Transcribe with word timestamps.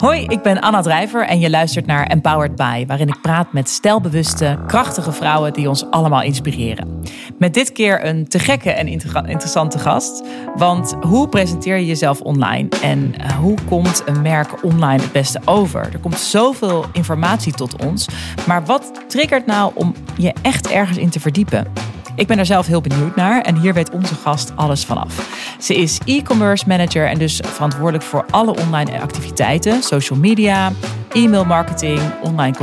Hoi, 0.00 0.24
ik 0.24 0.42
ben 0.42 0.60
Anna 0.60 0.80
Drijver 0.80 1.26
en 1.26 1.40
je 1.40 1.50
luistert 1.50 1.86
naar 1.86 2.06
Empowered 2.06 2.56
By, 2.56 2.84
waarin 2.86 3.08
ik 3.08 3.20
praat 3.20 3.52
met 3.52 3.68
stijlbewuste, 3.68 4.58
krachtige 4.66 5.12
vrouwen 5.12 5.52
die 5.52 5.68
ons 5.68 5.90
allemaal 5.90 6.22
inspireren. 6.22 7.02
Met 7.38 7.54
dit 7.54 7.72
keer 7.72 8.04
een 8.06 8.28
te 8.28 8.38
gekke 8.38 8.70
en 8.70 8.88
interessante 9.26 9.78
gast. 9.78 10.22
Want 10.56 10.96
hoe 11.00 11.28
presenteer 11.28 11.76
je 11.76 11.86
jezelf 11.86 12.20
online 12.20 12.68
en 12.82 13.14
eh, 13.18 13.30
hoe 13.30 13.58
komt 13.68 14.02
een 14.06 14.22
merk 14.22 14.64
online 14.64 15.02
het 15.02 15.12
beste 15.12 15.40
over? 15.44 15.88
Er 15.92 15.98
komt 15.98 16.18
zoveel 16.18 16.84
informatie 16.92 17.52
tot 17.52 17.84
ons, 17.84 18.08
maar 18.46 18.64
wat 18.64 18.92
triggert 19.08 19.46
nou 19.46 19.72
om 19.74 19.94
je 20.16 20.32
echt 20.42 20.70
ergens 20.70 20.98
in 20.98 21.10
te 21.10 21.20
verdiepen? 21.20 21.89
Ik 22.20 22.26
ben 22.26 22.38
er 22.38 22.46
zelf 22.46 22.66
heel 22.66 22.80
benieuwd 22.80 23.16
naar 23.16 23.40
en 23.40 23.56
hier 23.56 23.74
weet 23.74 23.90
onze 23.90 24.14
gast 24.14 24.52
alles 24.56 24.84
vanaf. 24.84 25.38
Ze 25.60 25.76
is 25.76 26.00
e-commerce 26.04 26.64
manager 26.68 27.06
en 27.06 27.18
dus 27.18 27.40
verantwoordelijk 27.46 28.04
voor 28.04 28.24
alle 28.30 28.56
online 28.56 29.00
activiteiten, 29.00 29.82
social 29.82 30.18
media, 30.18 30.72
e-mail 31.12 31.44
marketing, 31.44 32.00
online 32.22 32.56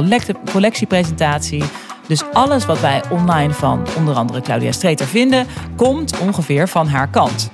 collectiepresentatie. 0.52 1.64
Dus 2.08 2.24
alles 2.34 2.66
wat 2.66 2.80
wij 2.80 3.04
online 3.10 3.54
van 3.54 3.88
onder 3.98 4.16
andere 4.16 4.42
Claudia 4.42 4.72
Streeter 4.72 5.06
vinden, 5.06 5.48
komt 5.76 6.20
ongeveer 6.20 6.68
van 6.68 6.88
haar 6.88 7.10
kant. 7.10 7.50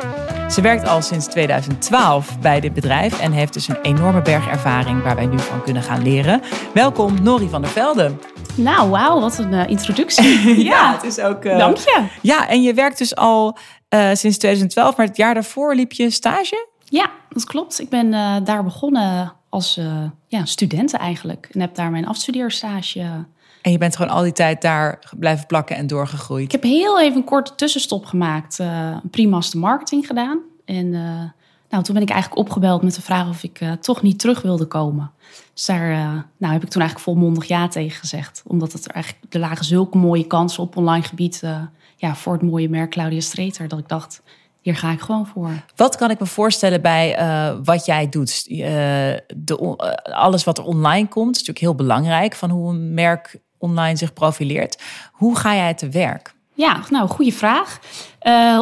Ze 0.49 0.61
werkt 0.61 0.87
al 0.87 1.01
sinds 1.01 1.25
2012 1.25 2.39
bij 2.39 2.59
dit 2.59 2.73
bedrijf 2.73 3.19
en 3.19 3.31
heeft 3.31 3.53
dus 3.53 3.67
een 3.67 3.81
enorme 3.81 4.21
berg 4.21 4.47
ervaring 4.47 5.03
waar 5.03 5.15
wij 5.15 5.25
nu 5.25 5.39
van 5.39 5.63
kunnen 5.63 5.83
gaan 5.83 6.03
leren. 6.03 6.41
Welkom 6.73 7.23
Nori 7.23 7.49
van 7.49 7.61
der 7.61 7.71
Velde. 7.71 8.32
Nou, 8.55 8.89
wauw, 8.89 9.19
wat 9.19 9.37
een 9.37 9.53
uh, 9.53 9.67
introductie. 9.67 10.63
ja, 10.71 10.93
het 10.93 11.03
is 11.03 11.19
ook. 11.19 11.45
Uh, 11.45 11.57
Dank 11.57 11.77
je. 11.77 12.05
Ja, 12.21 12.47
en 12.49 12.61
je 12.61 12.73
werkt 12.73 12.97
dus 12.97 13.15
al 13.15 13.57
uh, 13.89 14.09
sinds 14.13 14.37
2012, 14.37 14.97
maar 14.97 15.05
het 15.05 15.17
jaar 15.17 15.33
daarvoor 15.33 15.75
liep 15.75 15.91
je 15.91 16.09
stage? 16.09 16.67
Ja, 16.83 17.11
dat 17.29 17.45
klopt. 17.45 17.79
Ik 17.79 17.89
ben 17.89 18.11
daar 18.43 18.63
begonnen 18.63 19.33
als 19.49 19.79
ja, 20.27 20.45
student 20.45 20.93
eigenlijk 20.93 21.49
en 21.51 21.61
heb 21.61 21.75
daar 21.75 21.91
mijn 21.91 22.07
afstudeerstage. 22.07 23.25
En 23.61 23.71
je 23.71 23.77
bent 23.77 23.95
gewoon 23.95 24.11
al 24.11 24.23
die 24.23 24.31
tijd 24.31 24.61
daar 24.61 24.99
blijven 25.19 25.45
plakken 25.45 25.75
en 25.75 25.87
doorgegroeid? 25.87 26.45
Ik 26.45 26.51
heb 26.51 26.63
heel 26.63 27.01
even 27.01 27.17
een 27.17 27.23
korte 27.23 27.55
tussenstop 27.55 28.05
gemaakt. 28.05 28.59
een 28.59 29.09
pre-master 29.09 29.59
marketing 29.59 30.07
gedaan. 30.07 30.39
En 30.65 30.93
nou, 31.73 31.85
toen 31.85 31.93
ben 31.93 32.03
ik 32.03 32.09
eigenlijk 32.09 32.41
opgebeld 32.41 32.81
met 32.81 32.95
de 32.95 33.01
vraag 33.01 33.29
of 33.29 33.43
ik 33.43 33.59
toch 33.81 34.01
niet 34.01 34.19
terug 34.19 34.41
wilde 34.41 34.65
komen. 34.65 35.11
Dus 35.53 35.65
daar 35.65 35.91
uh, 35.91 35.97
nou, 36.37 36.53
heb 36.53 36.63
ik 36.63 36.69
toen 36.69 36.81
eigenlijk 36.81 36.99
volmondig 36.99 37.45
ja 37.45 37.67
tegen 37.67 37.99
gezegd. 37.99 38.43
Omdat 38.47 38.71
het 38.73 38.85
er 38.85 38.91
eigenlijk, 38.91 39.33
er 39.33 39.39
lagen 39.39 39.65
zulke 39.65 39.97
mooie 39.97 40.27
kansen 40.27 40.63
op 40.63 40.77
online 40.77 41.03
gebied 41.03 41.41
uh, 41.43 41.57
ja, 41.95 42.15
voor 42.15 42.33
het 42.33 42.41
mooie 42.41 42.69
merk 42.69 42.91
Claudia 42.91 43.19
Streeter. 43.19 43.67
Dat 43.67 43.79
ik 43.79 43.87
dacht, 43.87 44.21
hier 44.61 44.75
ga 44.75 44.91
ik 44.91 44.99
gewoon 45.01 45.27
voor. 45.27 45.49
Wat 45.75 45.95
kan 45.95 46.09
ik 46.09 46.19
me 46.19 46.25
voorstellen 46.25 46.81
bij 46.81 47.17
wat 47.63 47.85
jij 47.85 48.09
doet? 48.09 48.45
de, 48.45 49.75
alles 50.03 50.43
wat 50.43 50.57
er 50.57 50.63
online 50.63 51.07
komt, 51.07 51.35
is 51.35 51.45
natuurlijk 51.45 51.59
heel 51.59 51.75
belangrijk. 51.75 52.35
Van 52.35 52.49
hoe 52.49 52.69
een 52.69 52.93
merk 52.93 53.39
online 53.57 53.97
zich 53.97 54.13
profileert. 54.13 54.81
Hoe 55.11 55.37
ga 55.37 55.55
jij 55.55 55.73
te 55.73 55.89
werk? 55.89 56.33
Ja, 56.53 56.79
nou, 56.89 57.09
goede 57.09 57.31
vraag. 57.31 57.79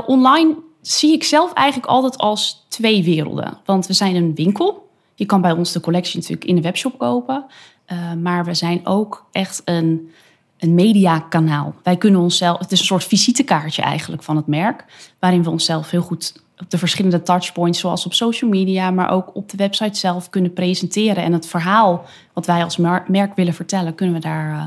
online 0.06 0.56
zie 0.82 1.14
ik 1.14 1.24
zelf 1.24 1.54
eigenlijk 1.54 1.90
altijd 1.90 2.18
als 2.18 2.66
twee 2.68 3.04
werelden. 3.04 3.58
Want 3.66 3.88
we 3.88 3.94
zijn 3.94 4.16
een 4.16 4.36
winkel 4.36 4.90
je 5.22 5.28
kan 5.28 5.42
bij 5.42 5.52
ons 5.52 5.72
de 5.72 5.80
collectie 5.80 6.20
natuurlijk 6.20 6.50
in 6.50 6.56
de 6.56 6.62
webshop 6.62 6.98
kopen. 6.98 7.46
Uh, 7.92 8.14
maar 8.14 8.46
we 8.46 8.54
zijn 8.54 8.86
ook 8.86 9.26
echt 9.32 9.62
een, 9.66 10.12
een 10.58 10.74
mediakanaal. 10.74 11.76
Wij 11.84 11.98
kunnen 11.98 12.22
onszelf, 12.22 12.59
het 12.59 12.72
is 12.72 12.80
een 12.80 12.86
soort 12.86 13.04
visitekaartje 13.04 13.82
eigenlijk 13.82 14.24
van 14.24 14.36
het 14.36 14.48
merk, 14.48 14.86
waarin 15.20 15.44
we 15.44 15.50
onszelf 15.50 15.90
heel 15.90 16.02
goed 16.02 16.44
op 16.58 16.70
de 16.70 16.78
verschillende 16.78 17.22
touchpoints, 17.22 17.80
zoals 17.80 18.06
op 18.06 18.14
social 18.14 18.50
media, 18.50 18.92
maar 18.92 19.09
ook 19.09 19.36
op 19.36 19.50
de 19.50 19.58
website 19.58 20.00
zelf 20.00 20.30
kunnen 20.30 20.54
presenteren. 20.54 21.24
En 21.24 21.34
het 21.34 21.48
verhaal 21.48 22.06
wat 22.34 22.46
wij 22.46 22.64
als 22.64 22.78
merk 23.08 23.36
willen 23.36 23.54
vertellen, 23.54 23.96
kunnen 23.96 24.16
we 24.16 24.22
daar 24.22 24.52
uh, 24.52 24.64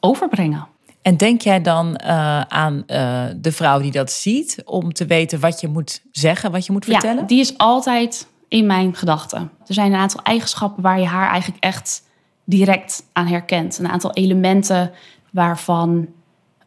overbrengen. 0.00 0.66
En 1.02 1.16
denk 1.16 1.40
jij 1.40 1.60
dan 1.62 2.00
uh, 2.04 2.40
aan 2.40 2.82
uh, 2.86 3.24
de 3.36 3.52
vrouw 3.52 3.80
die 3.80 3.90
dat 3.90 4.12
ziet, 4.12 4.62
om 4.64 4.92
te 4.92 5.06
weten 5.06 5.40
wat 5.40 5.60
je 5.60 5.68
moet 5.68 6.02
zeggen, 6.10 6.50
wat 6.50 6.66
je 6.66 6.72
moet 6.72 6.84
vertellen? 6.84 7.16
Ja, 7.16 7.26
die 7.26 7.40
is 7.40 7.58
altijd 7.58 8.26
in 8.48 8.66
mijn 8.66 8.94
gedachten. 8.94 9.50
Er 9.66 9.74
zijn 9.74 9.92
een 9.92 9.98
aantal 9.98 10.22
eigenschappen 10.22 10.82
waar 10.82 11.00
je 11.00 11.06
haar 11.06 11.30
eigenlijk 11.30 11.64
echt 11.64 12.02
direct 12.44 13.04
aan 13.12 13.26
herkent. 13.26 13.78
Een 13.78 13.88
aantal 13.88 14.12
elementen 14.12 14.90
waarvan 15.30 16.08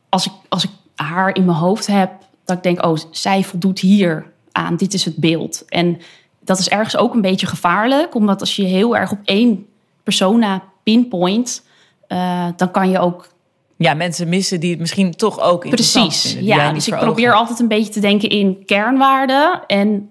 als 0.10 0.26
ik, 0.26 0.32
als 0.50 0.64
ik 0.64 0.70
haar 0.96 1.36
in 1.36 1.46
mijn 1.46 1.58
hoofd 1.58 1.88
heb, 1.88 2.12
dat 2.46 2.58
ik 2.58 2.64
denk, 2.64 2.86
oh, 2.86 2.98
zij 3.12 3.44
voldoet 3.44 3.80
hier 3.80 4.32
aan. 4.52 4.76
Dit 4.76 4.94
is 4.94 5.06
het 5.06 5.16
beeld. 5.16 5.66
En 5.66 5.98
dat 6.40 6.60
is 6.60 6.70
ergens 6.70 6.98
ook 6.98 7.14
een 7.14 7.22
beetje 7.22 7.48
gevaarlijk, 7.48 8.16
omdat 8.16 8.40
als 8.40 8.56
je 8.56 8.64
heel 8.64 8.98
erg 8.98 9.12
op 9.12 9.20
één 9.24 9.66
persona 10.04 10.64
pinpoint, 10.84 11.64
uh, 12.08 12.48
dan 12.56 12.72
kan 12.72 12.90
je 12.90 13.00
ook 13.00 13.34
ja, 13.78 13.94
mensen 13.94 14.30
missen 14.30 14.60
die 14.60 14.72
het 14.72 14.80
misschien 14.80 15.16
toch 15.16 15.40
ook 15.40 15.70
Precies, 15.70 16.22
vinden, 16.22 16.44
ja. 16.46 16.72
Dus 16.72 16.88
ik 16.88 16.96
probeer 16.96 17.34
altijd 17.34 17.60
een 17.60 17.68
beetje 17.68 17.92
te 17.92 18.00
denken 18.00 18.30
in 18.30 18.64
kernwaarden 18.66 19.62
en 19.68 20.10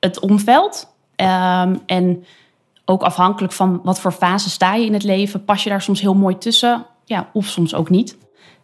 het 0.00 0.18
omveld. 0.18 0.92
Um, 1.16 1.80
en 1.86 2.24
ook 2.84 3.02
afhankelijk 3.02 3.52
van 3.52 3.80
wat 3.82 4.00
voor 4.00 4.12
fase 4.12 4.50
sta 4.50 4.74
je 4.74 4.86
in 4.86 4.92
het 4.92 5.02
leven, 5.02 5.44
pas 5.44 5.62
je 5.62 5.70
daar 5.70 5.82
soms 5.82 6.00
heel 6.00 6.14
mooi 6.14 6.38
tussen. 6.38 6.86
Ja, 7.04 7.28
of 7.32 7.46
soms 7.46 7.74
ook 7.74 7.90
niet. 7.90 8.16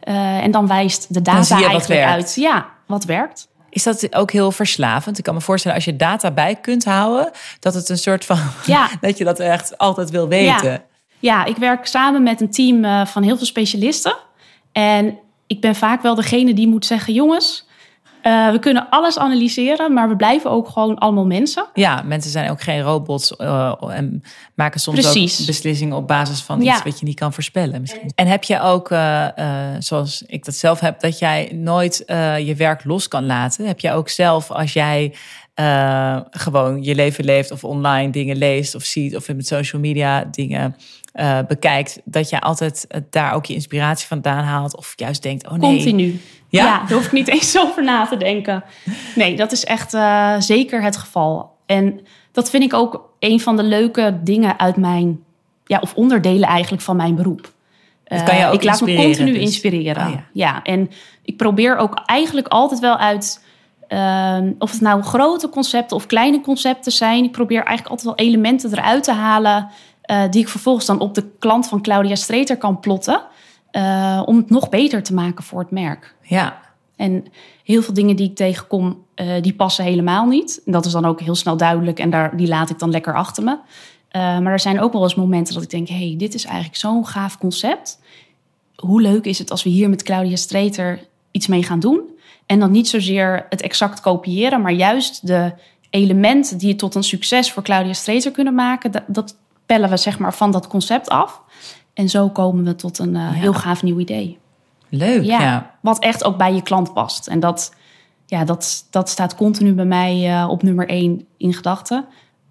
Uh, 0.04 0.42
en 0.42 0.50
dan 0.50 0.66
wijst 0.66 1.14
de 1.14 1.22
data 1.22 1.54
eigenlijk 1.54 2.02
uit 2.02 2.34
ja, 2.34 2.66
wat 2.86 3.04
werkt. 3.04 3.48
Is 3.70 3.82
dat 3.82 4.14
ook 4.14 4.30
heel 4.30 4.52
verslavend? 4.52 5.18
Ik 5.18 5.24
kan 5.24 5.34
me 5.34 5.40
voorstellen 5.40 5.76
als 5.76 5.84
je 5.84 5.96
data 5.96 6.30
bij 6.30 6.54
kunt 6.54 6.84
houden, 6.84 7.30
dat 7.60 7.74
het 7.74 7.88
een 7.88 7.98
soort 7.98 8.24
van 8.24 8.38
ja. 8.66 8.88
dat 9.00 9.18
je 9.18 9.24
dat 9.24 9.38
echt 9.38 9.78
altijd 9.78 10.10
wil 10.10 10.28
weten. 10.28 10.70
Ja, 10.70 10.82
ja 11.18 11.44
ik 11.44 11.56
werk 11.56 11.86
samen 11.86 12.22
met 12.22 12.40
een 12.40 12.50
team 12.50 12.84
uh, 12.84 13.06
van 13.06 13.22
heel 13.22 13.36
veel 13.36 13.46
specialisten. 13.46 14.16
En 14.72 15.18
ik 15.46 15.60
ben 15.60 15.74
vaak 15.74 16.02
wel 16.02 16.14
degene 16.14 16.54
die 16.54 16.68
moet 16.68 16.86
zeggen: 16.86 17.14
jongens, 17.14 17.68
uh, 18.22 18.50
we 18.50 18.58
kunnen 18.58 18.86
alles 18.90 19.18
analyseren, 19.18 19.92
maar 19.92 20.08
we 20.08 20.16
blijven 20.16 20.50
ook 20.50 20.68
gewoon 20.68 20.98
allemaal 20.98 21.26
mensen. 21.26 21.66
Ja, 21.74 22.02
mensen 22.04 22.30
zijn 22.30 22.50
ook 22.50 22.60
geen 22.60 22.80
robots 22.80 23.34
uh, 23.38 23.74
en 23.88 24.22
maken 24.54 24.80
soms 24.80 25.00
Precies. 25.00 25.40
ook 25.40 25.46
beslissingen 25.46 25.96
op 25.96 26.06
basis 26.06 26.40
van 26.40 26.62
iets 26.62 26.82
wat 26.82 26.98
je 26.98 27.06
niet 27.06 27.18
kan 27.18 27.32
voorspellen. 27.32 27.80
Misschien. 27.80 28.12
En 28.14 28.26
heb 28.26 28.44
je 28.44 28.60
ook, 28.60 28.90
uh, 28.90 29.26
zoals 29.78 30.22
ik 30.26 30.44
dat 30.44 30.54
zelf 30.54 30.80
heb, 30.80 31.00
dat 31.00 31.18
jij 31.18 31.50
nooit 31.54 32.02
je 32.44 32.54
werk 32.56 32.84
los 32.84 33.08
kan 33.08 33.26
laten? 33.26 33.66
Heb 33.66 33.80
je 33.80 33.92
ook 33.92 34.08
zelf, 34.08 34.50
als 34.50 34.72
jij 34.72 35.14
gewoon 36.30 36.82
je 36.82 36.94
leven 36.94 37.24
leeft 37.24 37.50
of 37.50 37.64
online 37.64 38.10
dingen 38.10 38.36
leest 38.36 38.74
of 38.74 38.82
ziet 38.82 39.16
of 39.16 39.34
met 39.34 39.46
social 39.46 39.80
media 39.80 40.24
dingen 40.24 40.76
uh, 41.14 41.38
bekijkt, 41.48 42.00
dat 42.04 42.30
je 42.30 42.40
altijd 42.40 42.86
daar 43.10 43.32
ook 43.32 43.46
je 43.46 43.54
inspiratie 43.54 44.06
vandaan 44.06 44.44
haalt 44.44 44.76
of 44.76 44.92
juist 44.96 45.22
denkt, 45.22 45.46
oh 45.46 45.52
nee. 45.52 45.74
Continu. 45.74 46.20
Ja? 46.48 46.64
ja, 46.64 46.78
daar 46.78 46.92
hoef 46.96 47.06
ik 47.06 47.12
niet 47.12 47.28
eens 47.38 47.58
over 47.58 47.84
na 47.84 48.06
te 48.06 48.16
denken. 48.16 48.64
Nee, 49.14 49.36
dat 49.36 49.52
is 49.52 49.64
echt 49.64 49.94
uh, 49.94 50.34
zeker 50.38 50.82
het 50.82 50.96
geval. 50.96 51.56
En 51.66 52.00
dat 52.32 52.50
vind 52.50 52.62
ik 52.62 52.74
ook 52.74 53.10
een 53.18 53.40
van 53.40 53.56
de 53.56 53.62
leuke 53.62 54.18
dingen 54.22 54.58
uit 54.58 54.76
mijn, 54.76 55.20
ja, 55.64 55.78
of 55.78 55.94
onderdelen 55.94 56.48
eigenlijk 56.48 56.82
van 56.82 56.96
mijn 56.96 57.14
beroep. 57.14 57.52
Uh, 58.08 58.24
kan 58.24 58.36
je 58.36 58.46
ook 58.46 58.54
ik 58.54 58.64
laat 58.64 58.80
me 58.80 58.94
continu 58.94 59.32
dus. 59.32 59.42
inspireren. 59.42 60.06
Oh, 60.06 60.12
ja. 60.12 60.24
ja. 60.32 60.62
en 60.62 60.90
ik 61.22 61.36
probeer 61.36 61.76
ook 61.76 62.02
eigenlijk 62.06 62.48
altijd 62.48 62.80
wel 62.80 62.96
uit, 62.96 63.44
uh, 63.92 64.38
of 64.58 64.70
het 64.70 64.80
nou 64.80 65.02
grote 65.02 65.48
concepten 65.48 65.96
of 65.96 66.06
kleine 66.06 66.40
concepten 66.40 66.92
zijn, 66.92 67.24
ik 67.24 67.32
probeer 67.32 67.62
eigenlijk 67.62 67.88
altijd 67.88 68.16
wel 68.16 68.26
elementen 68.26 68.72
eruit 68.72 69.04
te 69.04 69.12
halen 69.12 69.68
uh, 70.10 70.22
die 70.30 70.40
ik 70.40 70.48
vervolgens 70.48 70.86
dan 70.86 71.00
op 71.00 71.14
de 71.14 71.24
klant 71.38 71.68
van 71.68 71.82
Claudia 71.82 72.14
Streeter 72.14 72.56
kan 72.56 72.80
plotten. 72.80 73.20
Uh, 73.72 74.22
om 74.24 74.36
het 74.36 74.50
nog 74.50 74.68
beter 74.68 75.02
te 75.02 75.14
maken 75.14 75.44
voor 75.44 75.60
het 75.60 75.70
merk. 75.70 76.14
Ja. 76.22 76.60
En 76.96 77.24
heel 77.64 77.82
veel 77.82 77.94
dingen 77.94 78.16
die 78.16 78.28
ik 78.28 78.36
tegenkom, 78.36 79.04
uh, 79.16 79.42
die 79.42 79.54
passen 79.54 79.84
helemaal 79.84 80.26
niet. 80.26 80.62
En 80.66 80.72
dat 80.72 80.86
is 80.86 80.92
dan 80.92 81.04
ook 81.04 81.20
heel 81.20 81.34
snel 81.34 81.56
duidelijk 81.56 81.98
en 81.98 82.10
daar, 82.10 82.36
die 82.36 82.48
laat 82.48 82.70
ik 82.70 82.78
dan 82.78 82.90
lekker 82.90 83.14
achter 83.14 83.42
me. 83.42 83.58
maar 84.12 84.52
er 84.52 84.60
zijn 84.60 84.80
ook 84.80 84.92
wel 84.92 85.02
eens 85.02 85.14
momenten 85.14 85.54
dat 85.54 85.62
ik 85.62 85.70
denk: 85.70 85.88
hey, 85.88 86.14
dit 86.18 86.34
is 86.34 86.44
eigenlijk 86.44 86.76
zo'n 86.76 87.06
gaaf 87.06 87.38
concept. 87.38 88.00
Hoe 88.76 89.00
leuk 89.00 89.24
is 89.24 89.38
het 89.38 89.50
als 89.50 89.62
we 89.62 89.70
hier 89.70 89.88
met 89.88 90.02
Claudia 90.02 90.36
Streeter 90.36 91.00
iets 91.30 91.46
mee 91.46 91.62
gaan 91.62 91.80
doen? 91.80 92.00
En 92.50 92.58
dan 92.58 92.70
niet 92.70 92.88
zozeer 92.88 93.46
het 93.48 93.60
exact 93.60 94.00
kopiëren, 94.00 94.60
maar 94.60 94.72
juist 94.72 95.26
de 95.26 95.52
elementen 95.90 96.58
die 96.58 96.68
het 96.68 96.78
tot 96.78 96.94
een 96.94 97.02
succes 97.02 97.52
voor 97.52 97.62
Claudia 97.62 97.92
Streeter 97.92 98.30
kunnen 98.30 98.54
maken, 98.54 98.90
dat, 98.90 99.02
dat 99.06 99.36
pellen 99.66 99.90
we 99.90 99.96
zeg 99.96 100.18
maar 100.18 100.34
van 100.34 100.50
dat 100.50 100.66
concept 100.66 101.08
af. 101.08 101.40
En 101.94 102.08
zo 102.08 102.28
komen 102.28 102.64
we 102.64 102.74
tot 102.74 102.98
een 102.98 103.14
uh, 103.14 103.30
heel 103.32 103.52
gaaf 103.52 103.82
nieuw 103.82 103.98
idee. 103.98 104.38
Leuk, 104.88 105.24
ja, 105.24 105.40
ja, 105.40 105.74
Wat 105.80 105.98
echt 105.98 106.24
ook 106.24 106.36
bij 106.36 106.54
je 106.54 106.62
klant 106.62 106.92
past. 106.92 107.26
En 107.26 107.40
dat, 107.40 107.74
ja, 108.26 108.44
dat, 108.44 108.86
dat 108.90 109.08
staat 109.08 109.34
continu 109.34 109.72
bij 109.72 109.84
mij 109.84 110.30
uh, 110.30 110.48
op 110.48 110.62
nummer 110.62 110.88
één 110.88 111.26
in 111.36 111.54
gedachten. 111.54 112.04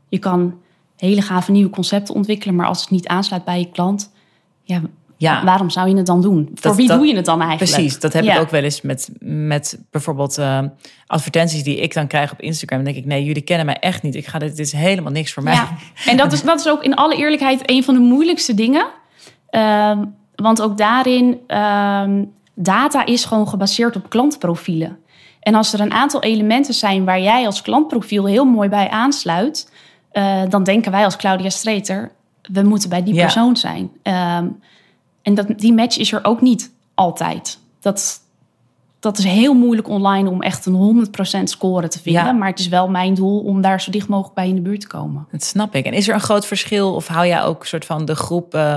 Je 0.10 0.20
kan 0.20 0.60
hele 0.96 1.22
gave 1.22 1.52
nieuwe 1.52 1.70
concepten 1.70 2.16
ontwikkelen, 2.16 2.56
maar 2.56 2.68
als 2.68 2.82
het 2.82 2.90
niet 2.90 3.08
aansluit 3.08 3.44
bij 3.44 3.60
je 3.60 3.70
klant, 3.70 4.12
ja, 4.64 4.82
Ja. 5.22 5.44
Waarom 5.44 5.70
zou 5.70 5.90
je 5.90 5.96
het 5.96 6.06
dan 6.06 6.22
doen? 6.22 6.50
Voor 6.56 6.76
wie 6.76 6.88
dat- 6.88 6.98
doe 6.98 7.08
je 7.08 7.16
het 7.16 7.26
dan 7.26 7.42
eigenlijk? 7.42 7.72
Precies, 7.72 8.00
dat 8.00 8.14
heb 8.14 8.24
Ja. 8.24 8.34
ik 8.36 8.40
ook 8.42 8.50
wel 8.50 8.64
eens 8.64 8.82
met, 8.82 9.10
met 9.20 9.80
bijvoorbeeld 9.92 10.38
eh, 10.38 10.60
advertenties 11.08 11.64
die 11.64 11.80
ik 11.80 11.94
dan 11.94 12.08
krijg 12.08 12.32
op 12.32 12.42
Instagram. 12.42 12.84
Dan 12.84 12.94
denk 12.94 13.04
ik, 13.06 13.10
nee, 13.12 13.24
jullie 13.24 13.42
kennen 13.42 13.66
mij 13.66 13.78
echt 13.80 14.04
niet. 14.04 14.16
Ik 14.16 14.28
ga 14.28 14.40
dit, 14.40 14.56
dit 14.56 14.66
is 14.66 14.72
helemaal 14.72 15.12
niks 15.12 15.34
voor 15.34 15.44
mij. 15.44 15.54
Ja, 15.54 15.70
en 16.06 16.18
dat 16.18 16.32
is, 16.32 16.42
dat 16.44 16.60
is 16.60 16.68
ook 16.70 16.84
in 16.84 16.96
alle 16.96 17.16
eerlijkheid 17.16 17.62
een 17.66 17.84
van 17.84 17.94
de 17.94 18.00
moeilijkste 18.00 18.54
dingen. 18.54 18.86
Ehm, 19.50 20.04
want 20.36 20.62
ook 20.62 20.78
daarin, 20.78 21.38
ehm, 21.48 22.24
data 22.56 23.06
is 23.06 23.26
gewoon 23.26 23.48
gebaseerd 23.48 23.96
op 23.96 24.10
klantprofielen. 24.10 24.98
En 25.40 25.56
als 25.56 25.74
er 25.74 25.80
een 25.80 25.94
aantal 25.94 26.22
elementen 26.22 26.74
zijn 26.74 27.06
waar 27.06 27.22
jij 27.22 27.46
als 27.46 27.62
klantprofiel 27.62 28.26
heel 28.26 28.46
mooi 28.46 28.70
bij 28.70 28.90
aansluit, 28.90 29.72
eh, 30.12 30.42
dan 30.50 30.64
denken 30.64 30.92
wij 30.92 31.04
als 31.04 31.16
Claudia 31.16 31.50
Streeter, 31.50 32.12
we 32.52 32.62
moeten 32.64 32.90
bij 32.90 33.04
die 33.04 33.14
Ja. 33.14 33.22
persoon 33.22 33.58
zijn. 33.58 33.90
Ehm, 34.04 34.46
en 35.22 35.34
dat, 35.34 35.48
die 35.58 35.74
match 35.74 35.98
is 35.98 36.12
er 36.12 36.20
ook 36.24 36.42
niet 36.42 36.72
altijd. 36.94 37.60
Dat, 37.80 38.22
dat 39.00 39.18
is 39.18 39.24
heel 39.24 39.54
moeilijk 39.54 39.88
online 39.88 40.30
om 40.30 40.42
echt 40.42 40.66
een 40.66 41.08
100% 41.40 41.44
score 41.44 41.88
te 41.88 42.02
vinden. 42.02 42.26
Ja. 42.26 42.32
Maar 42.32 42.50
het 42.50 42.60
is 42.60 42.68
wel 42.68 42.90
mijn 42.90 43.14
doel 43.14 43.40
om 43.40 43.62
daar 43.62 43.82
zo 43.82 43.92
dicht 43.92 44.08
mogelijk 44.08 44.36
bij 44.36 44.48
in 44.48 44.56
de 44.56 44.62
buurt 44.62 44.82
te 44.82 44.88
komen. 44.88 45.28
Dat 45.32 45.44
snap 45.44 45.76
ik. 45.76 45.86
En 45.86 45.94
is 45.94 46.08
er 46.08 46.14
een 46.14 46.20
groot 46.20 46.46
verschil 46.46 46.94
of 46.94 47.08
hou 47.08 47.28
jij 47.28 47.44
ook 47.44 47.62
een 47.62 47.68
soort 47.68 47.86
van 47.86 48.06
de 48.06 48.16
groep 48.16 48.54
eh, 48.54 48.76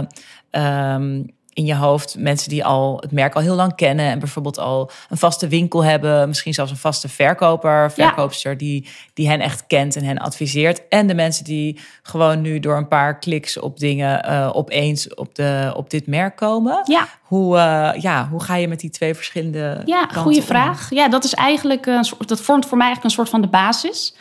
ehm, 0.51 1.23
in 1.55 1.65
je 1.65 1.75
hoofd, 1.75 2.17
mensen 2.19 2.49
die 2.49 2.65
al 2.65 2.97
het 3.01 3.13
merk 3.13 3.35
al 3.35 3.43
heel 3.43 3.55
lang 3.55 3.75
kennen 3.75 4.07
en 4.07 4.19
bijvoorbeeld 4.19 4.59
al 4.59 4.91
een 5.09 5.17
vaste 5.17 5.49
winkel 5.49 5.85
hebben, 5.85 6.29
misschien 6.29 6.55
zelfs 6.55 6.71
een 6.71 6.77
vaste 6.77 7.09
verkoper, 7.09 7.93
verkoopster 7.93 8.57
die, 8.57 8.89
die 9.15 9.29
hen 9.29 9.41
echt 9.41 9.67
kent 9.67 9.97
en 9.97 10.05
hen 10.05 10.19
adviseert. 10.19 10.89
En 10.89 11.07
de 11.07 11.15
mensen 11.15 11.45
die 11.45 11.81
gewoon 12.03 12.41
nu 12.41 12.61
door 12.61 12.77
een 12.77 12.89
paar 12.89 13.19
kliks 13.19 13.59
op 13.59 13.79
dingen 13.79 14.25
eh, 14.25 14.51
opeens 14.53 15.15
op, 15.15 15.35
de, 15.35 15.73
op 15.77 15.91
dit 15.91 16.07
merk 16.07 16.37
komen. 16.37 16.81
Ja, 16.85 17.09
Hoe, 17.23 17.59
eh, 17.59 18.01
ja, 18.03 18.29
hoe 18.31 18.43
ga 18.43 18.57
je 18.57 18.69
met 18.69 18.81
die 18.81 18.91
twee 18.91 19.15
verschillende 19.15 19.83
ja 19.85 20.09
goede 20.15 20.43
vraag. 20.43 20.91
Ja, 20.91 21.09
dat 21.09 21.25
is 21.25 21.35
eigenlijk 21.35 21.87
een 21.87 22.05
soort, 22.05 22.29
dat 22.29 22.41
vormt 22.41 22.67
voor 22.67 22.77
mij 22.77 22.87
eigenlijk 22.87 23.15
een 23.15 23.25
soort 23.25 23.35
van 23.35 23.41
de 23.41 23.57
basis. 23.57 24.15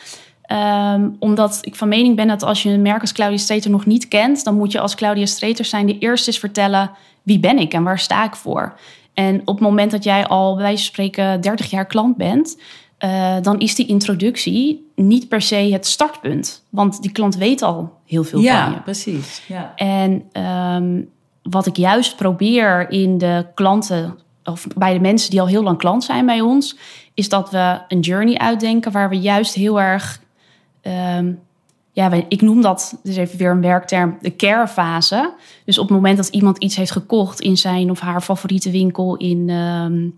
Ehm, 0.52 1.10
omdat 1.20 1.58
ik 1.62 1.76
van 1.76 1.88
mening 1.88 2.16
ben 2.16 2.28
dat 2.28 2.44
als 2.44 2.64
je 2.64 2.70
een 2.70 2.82
merk 2.82 3.02
als 3.02 3.12
Claudia 3.12 3.38
Streeter 3.38 3.72
nog 3.72 3.86
niet 3.86 4.08
kent, 4.08 4.44
dan 4.44 4.56
moet 4.56 4.72
je 4.72 4.80
als 4.80 4.96
Claudia 4.96 5.26
Streeter 5.26 5.66
zijn 5.66 5.86
die 5.86 5.98
eerst 6.00 6.28
eens 6.28 6.40
vertellen 6.40 6.92
wie 7.24 7.40
ben 7.40 7.58
ik 7.58 7.74
en 7.74 7.84
waar 7.84 8.00
sta 8.00 8.24
ik 8.26 8.36
voor. 8.36 8.80
En 9.14 9.40
op 9.40 9.56
het 9.56 9.60
moment 9.60 9.92
dat 9.92 10.04
jij 10.04 10.28
al 10.28 10.54
bij 10.54 10.64
wijze 10.64 10.84
van 10.84 10.94
spreken 10.94 11.42
30 11.42 11.70
jaar 11.70 11.86
klant 11.86 12.18
bent, 12.18 12.58
eh, 12.98 13.36
dan 13.42 13.60
is 13.60 13.76
die 13.76 13.88
introductie 13.88 14.92
niet 14.96 15.28
per 15.28 15.42
se 15.42 15.56
het 15.56 15.86
startpunt. 15.86 16.66
Want 16.70 17.02
die 17.02 17.12
klant 17.12 17.36
weet 17.36 17.62
al 17.62 18.00
heel 18.06 18.24
veel 18.24 18.40
van 18.40 18.42
je. 18.42 18.48
Ja, 18.48 18.82
precies. 18.84 19.42
Ja. 19.48 19.74
En 19.76 20.24
ehm, 20.32 21.02
wat 21.42 21.66
ik 21.66 21.78
juist 21.78 22.16
probeer 22.16 22.90
in 22.90 23.18
de 23.18 23.46
klanten, 23.54 24.18
of 24.44 24.68
bij 24.76 24.94
de 24.94 25.00
mensen 25.00 25.30
die 25.30 25.42
al 25.42 25.48
heel 25.48 25.64
lang 25.64 25.78
klant 25.78 26.04
zijn 26.04 26.26
bij 26.26 26.42
ons, 26.42 26.78
is 27.14 27.30
dat 27.30 27.50
we 27.50 27.82
een 27.88 28.00
journey 28.00 28.38
uitdenken 28.38 28.92
waar 28.92 29.10
we 29.10 29.20
juist 29.20 29.54
heel 29.54 29.82
erg, 29.82 30.22
ehm, 30.82 31.34
ja, 31.92 32.12
ik 32.28 32.42
noem 32.42 32.62
dat, 32.62 33.00
dus 33.04 33.16
even 33.16 33.38
weer 33.38 33.52
een 33.52 33.62
werkterm, 33.62 34.18
de 34.22 34.36
care 34.36 34.68
fase. 34.68 35.34
Dus 35.66 35.78
op 35.78 35.88
het 35.88 35.96
moment 35.96 36.18
dat 36.18 36.28
iemand 36.28 36.58
iets 36.58 36.76
heeft 36.76 36.92
gekocht 36.92 37.40
in 37.42 37.58
zijn 37.58 37.92
of 37.92 38.00
haar 38.00 38.22
favoriete 38.22 38.72
winkel 38.72 39.18
in, 39.18 39.50
ehm, 39.50 40.10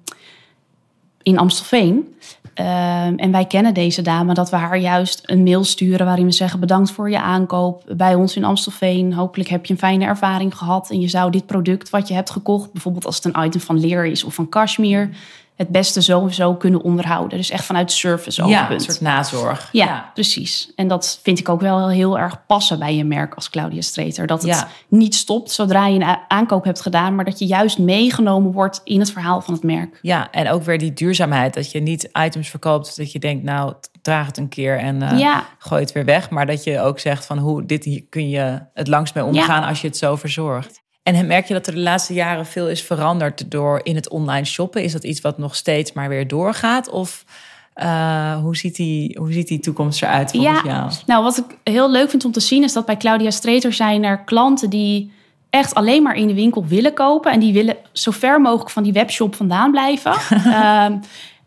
in 1.21 1.37
Amstelveen. 1.37 2.15
Ehm, 2.53 3.15
en 3.15 3.31
wij 3.31 3.45
kennen 3.45 3.73
deze 3.73 4.01
dame 4.01 4.33
dat 4.33 4.49
we 4.49 4.55
haar 4.55 4.77
juist 4.77 5.21
een 5.25 5.43
mail 5.43 5.63
sturen 5.63 6.05
waarin 6.05 6.25
we 6.25 6.31
zeggen 6.31 6.59
bedankt 6.59 6.91
voor 6.91 7.09
je 7.09 7.21
aankoop 7.21 7.83
bij 7.97 8.15
ons 8.15 8.35
in 8.35 8.43
Amstelveen. 8.43 9.13
Hopelijk 9.13 9.49
heb 9.49 9.65
je 9.65 9.73
een 9.73 9.79
fijne 9.79 10.05
ervaring 10.05 10.57
gehad 10.57 10.89
en 10.89 10.99
je 11.01 11.07
zou 11.07 11.31
dit 11.31 11.45
product 11.45 11.89
wat 11.89 12.07
je 12.07 12.13
hebt 12.13 12.29
gekocht, 12.29 12.71
bijvoorbeeld 12.71 13.05
als 13.05 13.15
het 13.15 13.25
een 13.25 13.45
item 13.45 13.61
van 13.61 13.79
leer 13.79 14.05
is 14.05 14.23
of 14.23 14.33
van 14.33 14.49
cashmere, 14.49 15.09
het 15.55 15.69
beste 15.69 16.01
zo 16.01 16.21
en 16.25 16.33
zo 16.33 16.55
kunnen 16.55 16.81
onderhouden. 16.81 17.37
Dus 17.37 17.49
echt 17.49 17.65
vanuit 17.65 17.91
service 17.91 18.45
ja, 18.47 18.71
een 18.71 18.79
soort 18.79 19.01
nazorg. 19.01 19.69
Ja, 19.71 20.11
precies. 20.13 20.71
En 20.75 20.87
dat 20.87 21.19
vind 21.23 21.39
ik 21.39 21.49
ook 21.49 21.61
wel 21.61 21.89
heel 21.89 22.19
erg 22.19 22.45
passen 22.45 22.79
bij 22.79 22.95
je 22.95 23.03
merk 23.03 23.33
als 23.35 23.49
Claudia 23.49 23.81
Streeter. 23.81 24.27
Dat 24.27 24.41
het 24.41 24.51
Ja. 24.51 24.67
niet 24.87 25.15
stopt 25.15 25.51
zodra 25.51 25.87
je 25.87 25.99
een 25.99 26.17
aankoop 26.27 26.63
hebt 26.63 26.81
gedaan, 26.81 27.15
maar 27.15 27.25
dat 27.25 27.39
je 27.39 27.45
juist 27.45 27.77
meegenomen 27.77 28.51
wordt 28.51 28.81
in 28.83 28.99
het 28.99 29.11
verhaal 29.11 29.41
van 29.41 29.53
het 29.53 29.63
merk. 29.63 29.99
Ja, 30.01 30.31
en 30.31 30.49
ook 30.49 30.63
weer 30.63 30.77
die 30.77 30.93
duurzaamheid. 30.93 31.53
Dat 31.53 31.71
je 31.71 31.79
niet 31.79 32.09
items 32.13 32.49
verkoopt 32.49 32.97
dat 32.97 33.11
je 33.11 33.19
denkt, 33.19 33.43
nou, 33.43 33.73
draag 34.01 34.25
het 34.25 34.37
een 34.37 34.49
keer 34.49 34.77
en 34.79 35.17
Ja. 35.17 35.43
gooi 35.57 35.81
het 35.81 35.91
weer 35.91 36.05
weg. 36.05 36.29
Maar 36.29 36.45
dat 36.45 36.63
je 36.63 36.79
ook 36.79 36.99
zegt 36.99 37.25
van 37.25 37.37
hoe 37.37 37.65
dit 37.65 37.83
hier 37.83 38.03
kun 38.09 38.29
je 38.29 38.59
het 38.73 38.87
langst 38.87 39.15
mee 39.15 39.23
omgaan 39.23 39.63
als 39.63 39.81
je 39.81 39.87
het 39.87 39.97
zo 39.97 40.15
verzorgt. 40.15 40.81
En 41.03 41.27
merk 41.27 41.47
je 41.47 41.53
dat 41.53 41.67
er 41.67 41.73
de 41.73 41.79
laatste 41.79 42.13
jaren 42.13 42.45
veel 42.45 42.69
is 42.69 42.81
veranderd 42.81 43.51
door 43.51 43.79
in 43.83 43.95
het 43.95 44.09
online 44.09 44.45
shoppen? 44.45 44.83
Is 44.83 44.91
dat 44.91 45.03
iets 45.03 45.21
wat 45.21 45.37
nog 45.37 45.55
steeds 45.55 45.93
maar 45.93 46.09
weer 46.09 46.27
doorgaat? 46.27 46.89
Of 46.89 47.25
eh, 47.73 48.35
hoe, 48.37 48.55
ziet 48.57 48.75
die, 48.75 49.17
hoe 49.19 49.31
ziet 49.33 49.47
die 49.47 49.59
toekomst 49.59 50.01
eruit 50.01 50.31
volgens 50.31 50.61
Ja. 50.63 50.69
jou? 50.71 50.91
Nou, 51.05 51.23
wat 51.23 51.37
ik 51.37 51.57
heel 51.73 51.91
leuk 51.91 52.09
vind 52.09 52.25
om 52.25 52.31
te 52.31 52.39
zien 52.39 52.63
is 52.63 52.73
dat 52.73 52.85
bij 52.85 52.97
Claudia 52.97 53.29
Streeter 53.31 53.73
zijn 53.73 54.03
er 54.03 54.17
klanten 54.23 54.69
die 54.69 55.11
echt 55.49 55.73
alleen 55.73 56.03
maar 56.03 56.15
in 56.15 56.27
de 56.27 56.33
winkel 56.33 56.65
willen 56.65 56.93
kopen. 56.93 57.31
En 57.31 57.39
die 57.39 57.53
willen 57.53 57.75
zo 57.91 58.11
ver 58.11 58.41
mogelijk 58.41 58.69
van 58.69 58.83
die 58.83 58.93
webshop 58.93 59.35
vandaan 59.35 59.71
blijven. 59.71 60.13
Ehm, 60.53 60.97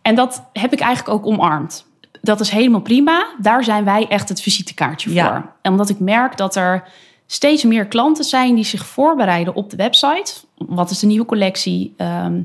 en 0.03 0.14
dat 0.14 0.43
heb 0.53 0.73
ik 0.73 0.81
eigenlijk 0.81 1.19
ook 1.19 1.26
omarmd. 1.26 1.87
Dat 2.23 2.41
is 2.41 2.50
helemaal 2.50 2.81
prima. 2.81 3.26
Daar 3.38 3.64
zijn 3.64 3.85
wij 3.85 4.06
echt 4.08 4.29
het 4.29 4.41
visitekaartje 4.41 5.12
Ja. 5.12 5.26
voor. 5.26 5.53
En 5.62 5.70
omdat 5.70 5.88
ik 5.88 5.99
merk 5.99 6.37
dat 6.37 6.56
er 6.56 6.82
steeds 7.26 7.64
meer 7.64 7.87
klanten 7.87 8.25
zijn 8.25 8.55
die 8.55 8.64
zich 8.64 8.87
voorbereiden 8.87 9.55
op 9.55 9.70
de 9.70 9.76
website. 9.76 10.34
Wat 10.56 10.90
is 10.90 10.99
de 10.99 11.06
nieuwe 11.06 11.26
collectie? 11.26 11.94
Ehm, 11.96 12.43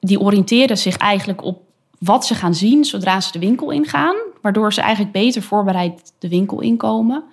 die 0.00 0.20
oriënteren 0.20 0.78
zich 0.78 0.96
eigenlijk 0.96 1.44
op 1.44 1.62
wat 1.98 2.26
ze 2.26 2.34
gaan 2.34 2.54
zien 2.54 2.84
zodra 2.84 3.20
ze 3.20 3.32
de 3.32 3.38
winkel 3.38 3.70
ingaan. 3.70 4.16
Waardoor 4.42 4.72
ze 4.72 4.80
eigenlijk 4.80 5.12
beter 5.12 5.42
voorbereid 5.42 6.12
de 6.18 6.28
winkel 6.28 6.60
inkomen. 6.60 7.24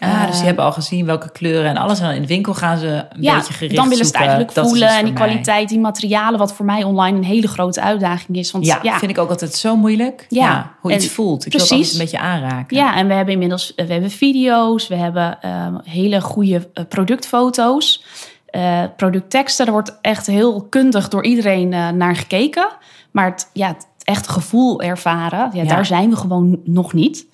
Ah, 0.00 0.20
dus 0.20 0.28
Eh, 0.30 0.36
die 0.36 0.44
hebben 0.46 0.64
al 0.64 0.72
gezien 0.72 1.06
welke 1.06 1.30
kleuren 1.32 1.70
en 1.70 1.76
alles. 1.76 1.98
En 1.98 2.04
dan 2.04 2.14
in 2.14 2.20
de 2.20 2.26
winkel 2.26 2.54
gaan 2.54 2.78
ze 2.78 2.86
een 2.86 3.22
ja, 3.22 3.36
beetje 3.36 3.52
gericht 3.52 3.74
dan 3.76 3.88
willen 3.88 4.04
ze 4.04 4.10
het 4.10 4.20
eigenlijk 4.20 4.54
Dat 4.54 4.66
voelen. 4.68 4.88
En 4.88 5.04
die 5.04 5.12
mij. 5.12 5.22
kwaliteit, 5.26 5.68
die 5.68 5.78
materialen, 5.80 6.38
wat 6.38 6.54
voor 6.54 6.64
mij 6.64 6.82
online 6.84 7.16
een 7.16 7.24
hele 7.24 7.48
grote 7.48 7.80
uitdaging 7.80 8.38
is. 8.38 8.50
Want 8.50 8.66
Ja, 8.66 8.78
ja, 8.82 8.98
vind 8.98 9.10
ik 9.10 9.18
ook 9.18 9.30
altijd 9.30 9.54
zo 9.54 9.76
moeilijk. 9.76 10.26
Ja. 10.28 10.44
Ja, 10.46 10.74
hoe 10.80 10.92
iets 10.92 11.08
voelt. 11.08 11.46
Ik 11.46 11.52
wil 11.52 11.60
het 11.60 11.68
precies. 11.68 11.86
altijd 11.92 12.12
een 12.12 12.18
beetje 12.18 12.28
aanraken. 12.32 12.76
Ja, 12.76 12.96
en 12.96 13.06
we 13.08 13.14
hebben 13.14 13.32
inmiddels 13.32 13.72
we 13.76 13.92
hebben 13.92 14.10
video's, 14.10 14.88
we 14.88 14.94
hebben 14.96 15.40
ehm, 15.42 15.74
hele 15.84 16.20
goede 16.20 16.68
eh, 16.74 16.84
productfoto's, 16.88 18.04
eh, 18.46 18.82
productteksten. 18.96 19.66
Er 19.66 19.72
wordt 19.72 19.98
echt 20.00 20.26
heel 20.26 20.66
kundig 20.68 21.08
door 21.08 21.24
iedereen 21.24 21.72
eh, 21.72 21.88
naar 21.88 22.16
gekeken. 22.16 22.68
Maar 23.10 23.26
het, 23.30 23.50
ja, 23.52 23.66
het 23.68 23.86
echte 24.04 24.30
gevoel 24.32 24.80
ervaren, 24.82 25.50
ja, 25.52 25.62
Ja. 25.62 25.68
daar 25.68 25.86
zijn 25.86 26.10
we 26.10 26.16
gewoon 26.16 26.60
nog 26.64 26.92
niet. 26.92 27.26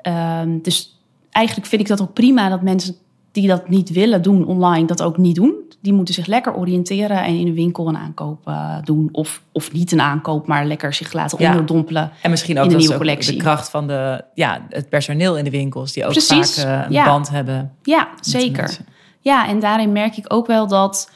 Ehm, 0.00 0.58
dus 0.62 0.95
eigenlijk 1.36 1.66
vind 1.66 1.80
ik 1.82 1.88
dat 1.88 2.00
ook 2.00 2.12
prima 2.12 2.48
dat 2.48 2.62
mensen 2.62 2.94
die 3.32 3.48
dat 3.48 3.68
niet 3.68 3.90
willen 3.90 4.22
doen 4.22 4.46
online, 4.46 4.86
dat 4.86 5.02
ook 5.02 5.16
niet 5.16 5.34
doen. 5.34 5.54
Die 5.80 5.92
moeten 5.92 6.14
zich 6.14 6.26
lekker 6.26 6.54
oriënteren 6.54 7.24
en 7.24 7.38
in 7.38 7.46
een 7.46 7.54
winkel 7.54 7.88
een 7.88 7.96
aankoop 7.96 8.46
eh, 8.46 8.76
doen. 8.82 9.08
Of, 9.12 9.42
of 9.52 9.72
niet 9.72 9.92
een 9.92 10.00
aankoop, 10.00 10.46
maar 10.46 10.66
lekker 10.66 10.94
zich 10.94 11.12
laten 11.12 11.38
Ja. 11.40 11.48
onderdompelen. 11.50 12.10
En 12.22 12.30
misschien 12.30 12.58
ook, 12.58 12.64
in 12.64 12.70
de 12.70 12.76
nieuwe 12.76 12.92
ook 12.92 12.98
collectie. 12.98 13.32
de 13.36 13.42
kracht 13.42 13.70
van 13.70 13.86
de, 13.86 14.24
ja, 14.34 14.66
het 14.68 14.88
personeel 14.88 15.38
in 15.38 15.44
de 15.44 15.50
winkels. 15.50 15.92
Die 15.92 16.04
ook 16.04 16.10
Precies, 16.10 16.62
vaak 16.62 16.66
eh, 16.66 16.86
een 16.86 16.92
ja. 16.92 17.04
band 17.04 17.28
hebben. 17.28 17.72
Ja, 17.82 18.08
zeker. 18.20 18.76
Ja, 19.20 19.48
en 19.48 19.60
daarin 19.60 19.92
merk 19.92 20.16
ik 20.16 20.32
ook 20.32 20.46
wel 20.46 20.66
dat 20.66 21.10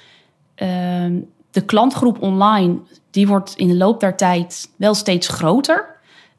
ehm, 0.55 1.15
de 1.51 1.61
klantgroep 1.61 2.23
online, 2.23 2.79
die 3.11 3.27
wordt 3.27 3.55
in 3.57 3.69
de 3.69 3.77
loop 3.77 4.01
der 4.01 4.17
tijd 4.17 4.71
wel 4.77 4.95
steeds 4.95 5.29
groter. 5.29 5.99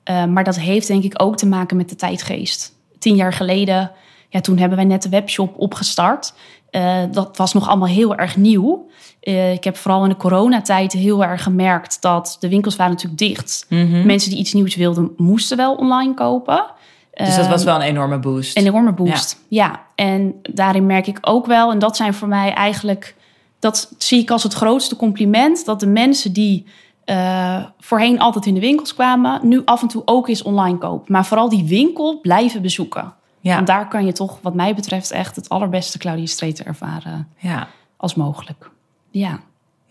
Uh, 0.09 0.25
maar 0.25 0.43
dat 0.43 0.59
heeft 0.59 0.87
denk 0.87 1.03
ik 1.03 1.21
ook 1.21 1.37
te 1.37 1.45
maken 1.47 1.77
met 1.77 1.89
de 1.89 1.95
tijdgeest. 1.95 2.79
Tien 3.01 3.15
jaar 3.15 3.33
geleden, 3.33 3.91
ja, 4.29 4.41
toen 4.41 4.57
hebben 4.57 4.77
wij 4.77 4.87
net 4.87 5.01
de 5.01 5.09
webshop 5.09 5.53
opgestart. 5.57 6.33
Uh, 6.71 6.97
dat 7.11 7.37
was 7.37 7.53
nog 7.53 7.67
allemaal 7.67 7.87
heel 7.87 8.15
erg 8.15 8.37
nieuw. 8.37 8.89
Uh, 9.23 9.51
ik 9.53 9.63
heb 9.63 9.77
vooral 9.77 10.03
in 10.03 10.09
de 10.09 10.15
coronatijd 10.15 10.93
heel 10.93 11.23
erg 11.23 11.43
gemerkt 11.43 12.01
dat 12.01 12.37
de 12.39 12.49
winkels 12.49 12.75
waren 12.75 12.93
natuurlijk 12.93 13.21
dicht. 13.21 13.65
Mm 13.69 13.91
-hmm. 13.91 14.05
Mensen 14.05 14.29
die 14.29 14.39
iets 14.39 14.53
nieuws 14.53 14.75
wilden, 14.75 15.11
moesten 15.17 15.57
wel 15.57 15.75
online 15.75 16.13
kopen. 16.13 16.65
Dus 17.13 17.35
dat 17.35 17.47
was 17.47 17.63
wel 17.63 17.75
een 17.75 17.81
enorme 17.81 18.19
boost. 18.19 18.57
Een 18.57 18.65
enorme 18.65 18.93
boost, 18.93 19.37
ja. 19.47 19.65
ja. 19.65 19.85
En 19.95 20.41
daarin 20.53 20.85
merk 20.85 21.07
ik 21.07 21.17
ook 21.21 21.45
wel, 21.45 21.71
en 21.71 21.79
dat 21.79 21.95
zijn 21.95 22.13
voor 22.13 22.27
mij 22.27 22.53
eigenlijk, 22.53 23.15
dat 23.59 23.93
zie 23.97 24.21
ik 24.21 24.31
als 24.31 24.43
het 24.43 24.53
grootste 24.53 24.95
compliment, 24.95 25.65
dat 25.65 25.79
de 25.79 25.87
mensen 25.87 26.33
die 26.33 26.65
uh, 27.05 27.65
voorheen 27.79 28.19
altijd 28.19 28.45
in 28.45 28.53
de 28.53 28.59
winkels 28.59 28.93
kwamen, 28.93 29.47
nu 29.47 29.61
af 29.65 29.81
en 29.81 29.87
toe 29.87 30.01
ook 30.05 30.27
eens 30.27 30.41
online 30.41 30.77
kopen. 30.77 31.11
Maar 31.11 31.25
vooral 31.25 31.49
die 31.49 31.63
winkel 31.63 32.19
blijven 32.19 32.61
bezoeken. 32.61 33.13
Ja. 33.39 33.57
En 33.57 33.65
daar 33.65 33.87
kan 33.87 34.05
je 34.05 34.11
toch, 34.11 34.39
wat 34.41 34.53
mij 34.53 34.75
betreft, 34.75 35.11
echt 35.11 35.35
het 35.35 35.49
allerbeste 35.49 35.97
Claudia 35.97 36.25
Streeter 36.25 36.65
ervaren 36.65 37.27
ja. 37.37 37.67
als 37.97 38.15
mogelijk. 38.15 38.69
Ja. 39.09 39.39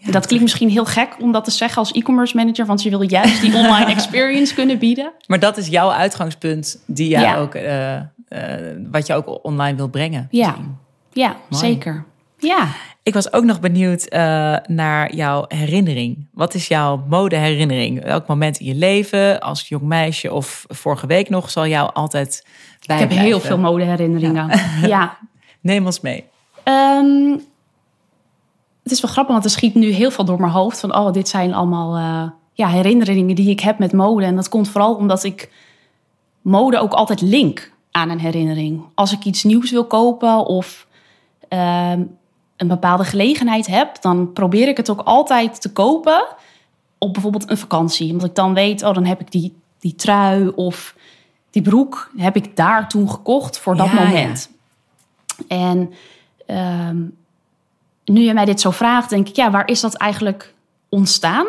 Ja, 0.03 0.11
dat 0.11 0.27
klinkt 0.27 0.45
misschien 0.45 0.69
heel 0.69 0.85
gek 0.85 1.17
om 1.19 1.33
dat 1.33 1.45
te 1.45 1.51
zeggen 1.51 1.79
als 1.79 1.93
e-commerce 1.93 2.37
manager, 2.37 2.67
want 2.67 2.83
je 2.83 2.91
wil 2.91 3.01
juist 3.01 3.41
die 3.41 3.55
online 3.65 3.91
experience 3.91 4.55
kunnen 4.55 4.79
bieden. 4.79 5.13
Maar 5.27 5.39
dat 5.39 5.57
is 5.57 5.67
jouw 5.67 5.91
uitgangspunt, 5.91 6.83
die 6.87 7.09
jij 7.09 7.23
ja. 7.23 7.37
ook, 7.37 7.55
uh, 7.55 7.95
uh, 7.95 8.03
wat 8.91 9.07
je 9.07 9.15
ook 9.15 9.45
online 9.45 9.77
wil 9.77 9.89
brengen. 9.89 10.29
Ja, 10.31 10.57
ja 11.13 11.37
zeker. 11.51 12.05
Ja. 12.39 12.69
Ik 13.11 13.17
was 13.17 13.33
ook 13.33 13.45
nog 13.45 13.61
benieuwd 13.61 14.07
uh, 14.13 14.57
naar 14.67 15.15
jouw 15.15 15.45
herinnering. 15.49 16.27
Wat 16.33 16.55
is 16.55 16.69
jouw 16.69 17.05
modeherinnering? 17.09 18.05
Welk 18.05 18.27
moment 18.27 18.59
in 18.59 18.67
je 18.67 18.75
leven, 18.75 19.41
als 19.41 19.69
jong 19.69 19.83
meisje 19.83 20.33
of 20.33 20.65
vorige 20.69 21.07
week 21.07 21.29
nog, 21.29 21.51
zal 21.51 21.67
jou 21.67 21.93
altijd 21.93 22.47
bijblijven? 22.87 23.11
Ik 23.11 23.15
heb 23.15 23.27
heel 23.27 23.41
veel 23.41 23.59
modeherinneringen. 23.59 24.49
Ja. 24.49 24.87
ja. 24.95 25.19
Neem 25.61 25.87
ons 25.87 26.01
mee. 26.01 26.25
Um, 26.65 27.31
het 28.83 28.93
is 28.93 29.01
wel 29.01 29.11
grappig, 29.11 29.33
want 29.33 29.45
er 29.45 29.51
schiet 29.51 29.75
nu 29.75 29.91
heel 29.91 30.11
veel 30.11 30.25
door 30.25 30.41
mijn 30.41 30.53
hoofd. 30.53 30.81
Van, 30.81 30.97
oh, 30.97 31.13
dit 31.13 31.29
zijn 31.29 31.55
allemaal 31.55 31.97
uh, 31.97 32.31
ja, 32.53 32.69
herinneringen 32.69 33.35
die 33.35 33.51
ik 33.51 33.61
heb 33.61 33.79
met 33.79 33.93
mode. 33.93 34.25
En 34.25 34.37
dat 34.37 34.49
komt 34.49 34.69
vooral 34.69 34.95
omdat 34.95 35.25
ik 35.25 35.53
mode 36.43 36.79
ook 36.79 36.93
altijd 36.93 37.21
link 37.21 37.73
aan 37.91 38.11
een 38.11 38.21
herinnering. 38.21 38.83
Als 38.95 39.13
ik 39.13 39.25
iets 39.25 39.45
nieuws 39.45 39.71
wil 39.71 39.87
kopen 39.87 40.47
of 40.47 40.87
uh, 41.49 41.93
een 42.61 42.69
bepaalde 42.69 43.05
gelegenheid 43.05 43.67
heb, 43.67 44.01
dan 44.01 44.33
probeer 44.33 44.69
ik 44.69 44.77
het 44.77 44.91
ook 44.91 45.01
altijd 45.01 45.61
te 45.61 45.73
kopen 45.73 46.27
op 46.99 47.13
bijvoorbeeld 47.13 47.51
een 47.51 47.59
vakantie. 47.59 48.13
Omdat 48.13 48.29
ik 48.29 48.35
dan 48.35 48.55
weet, 48.55 48.83
oh, 48.83 48.95
dan 48.95 49.05
heb 49.05 49.21
ik 49.21 49.31
die, 49.31 49.57
die 49.79 49.95
trui 49.95 50.49
of 50.49 50.95
die 51.51 51.63
broek 51.63 52.11
heb 52.17 52.37
ik 52.37 52.57
daar 52.57 52.89
toen 52.89 53.11
gekocht 53.11 53.59
voor 53.59 53.77
dat 53.77 53.93
moment. 53.93 54.51
En 55.49 55.93
um, 56.47 57.17
nu 58.05 58.21
je 58.21 58.35
mij 58.35 58.45
dit 58.45 58.61
zo 58.61 58.71
vraagt, 58.71 59.11
denk 59.11 59.29
ik, 59.29 59.37
ja, 59.37 59.51
waar 59.51 59.69
is 59.69 59.81
dat 59.81 59.95
eigenlijk 59.95 60.55
ontstaan? 60.89 61.47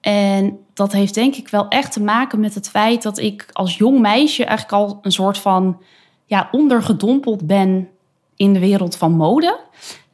En 0.00 0.58
dat 0.74 0.92
heeft 0.92 1.14
denk 1.14 1.34
ik 1.34 1.48
wel 1.48 1.68
echt 1.68 1.92
te 1.92 2.02
maken 2.02 2.40
met 2.40 2.54
het 2.54 2.68
feit 2.68 3.02
dat 3.02 3.18
ik 3.18 3.46
als 3.52 3.76
jong 3.76 4.00
meisje 4.00 4.44
eigenlijk 4.44 4.76
al 4.76 4.98
een 5.02 5.12
soort 5.12 5.38
van 5.38 5.82
ja, 6.24 6.48
ondergedompeld 6.52 7.46
ben 7.46 7.88
in 8.36 8.52
de 8.52 8.58
wereld 8.58 8.96
van 8.96 9.12
mode. 9.12 9.60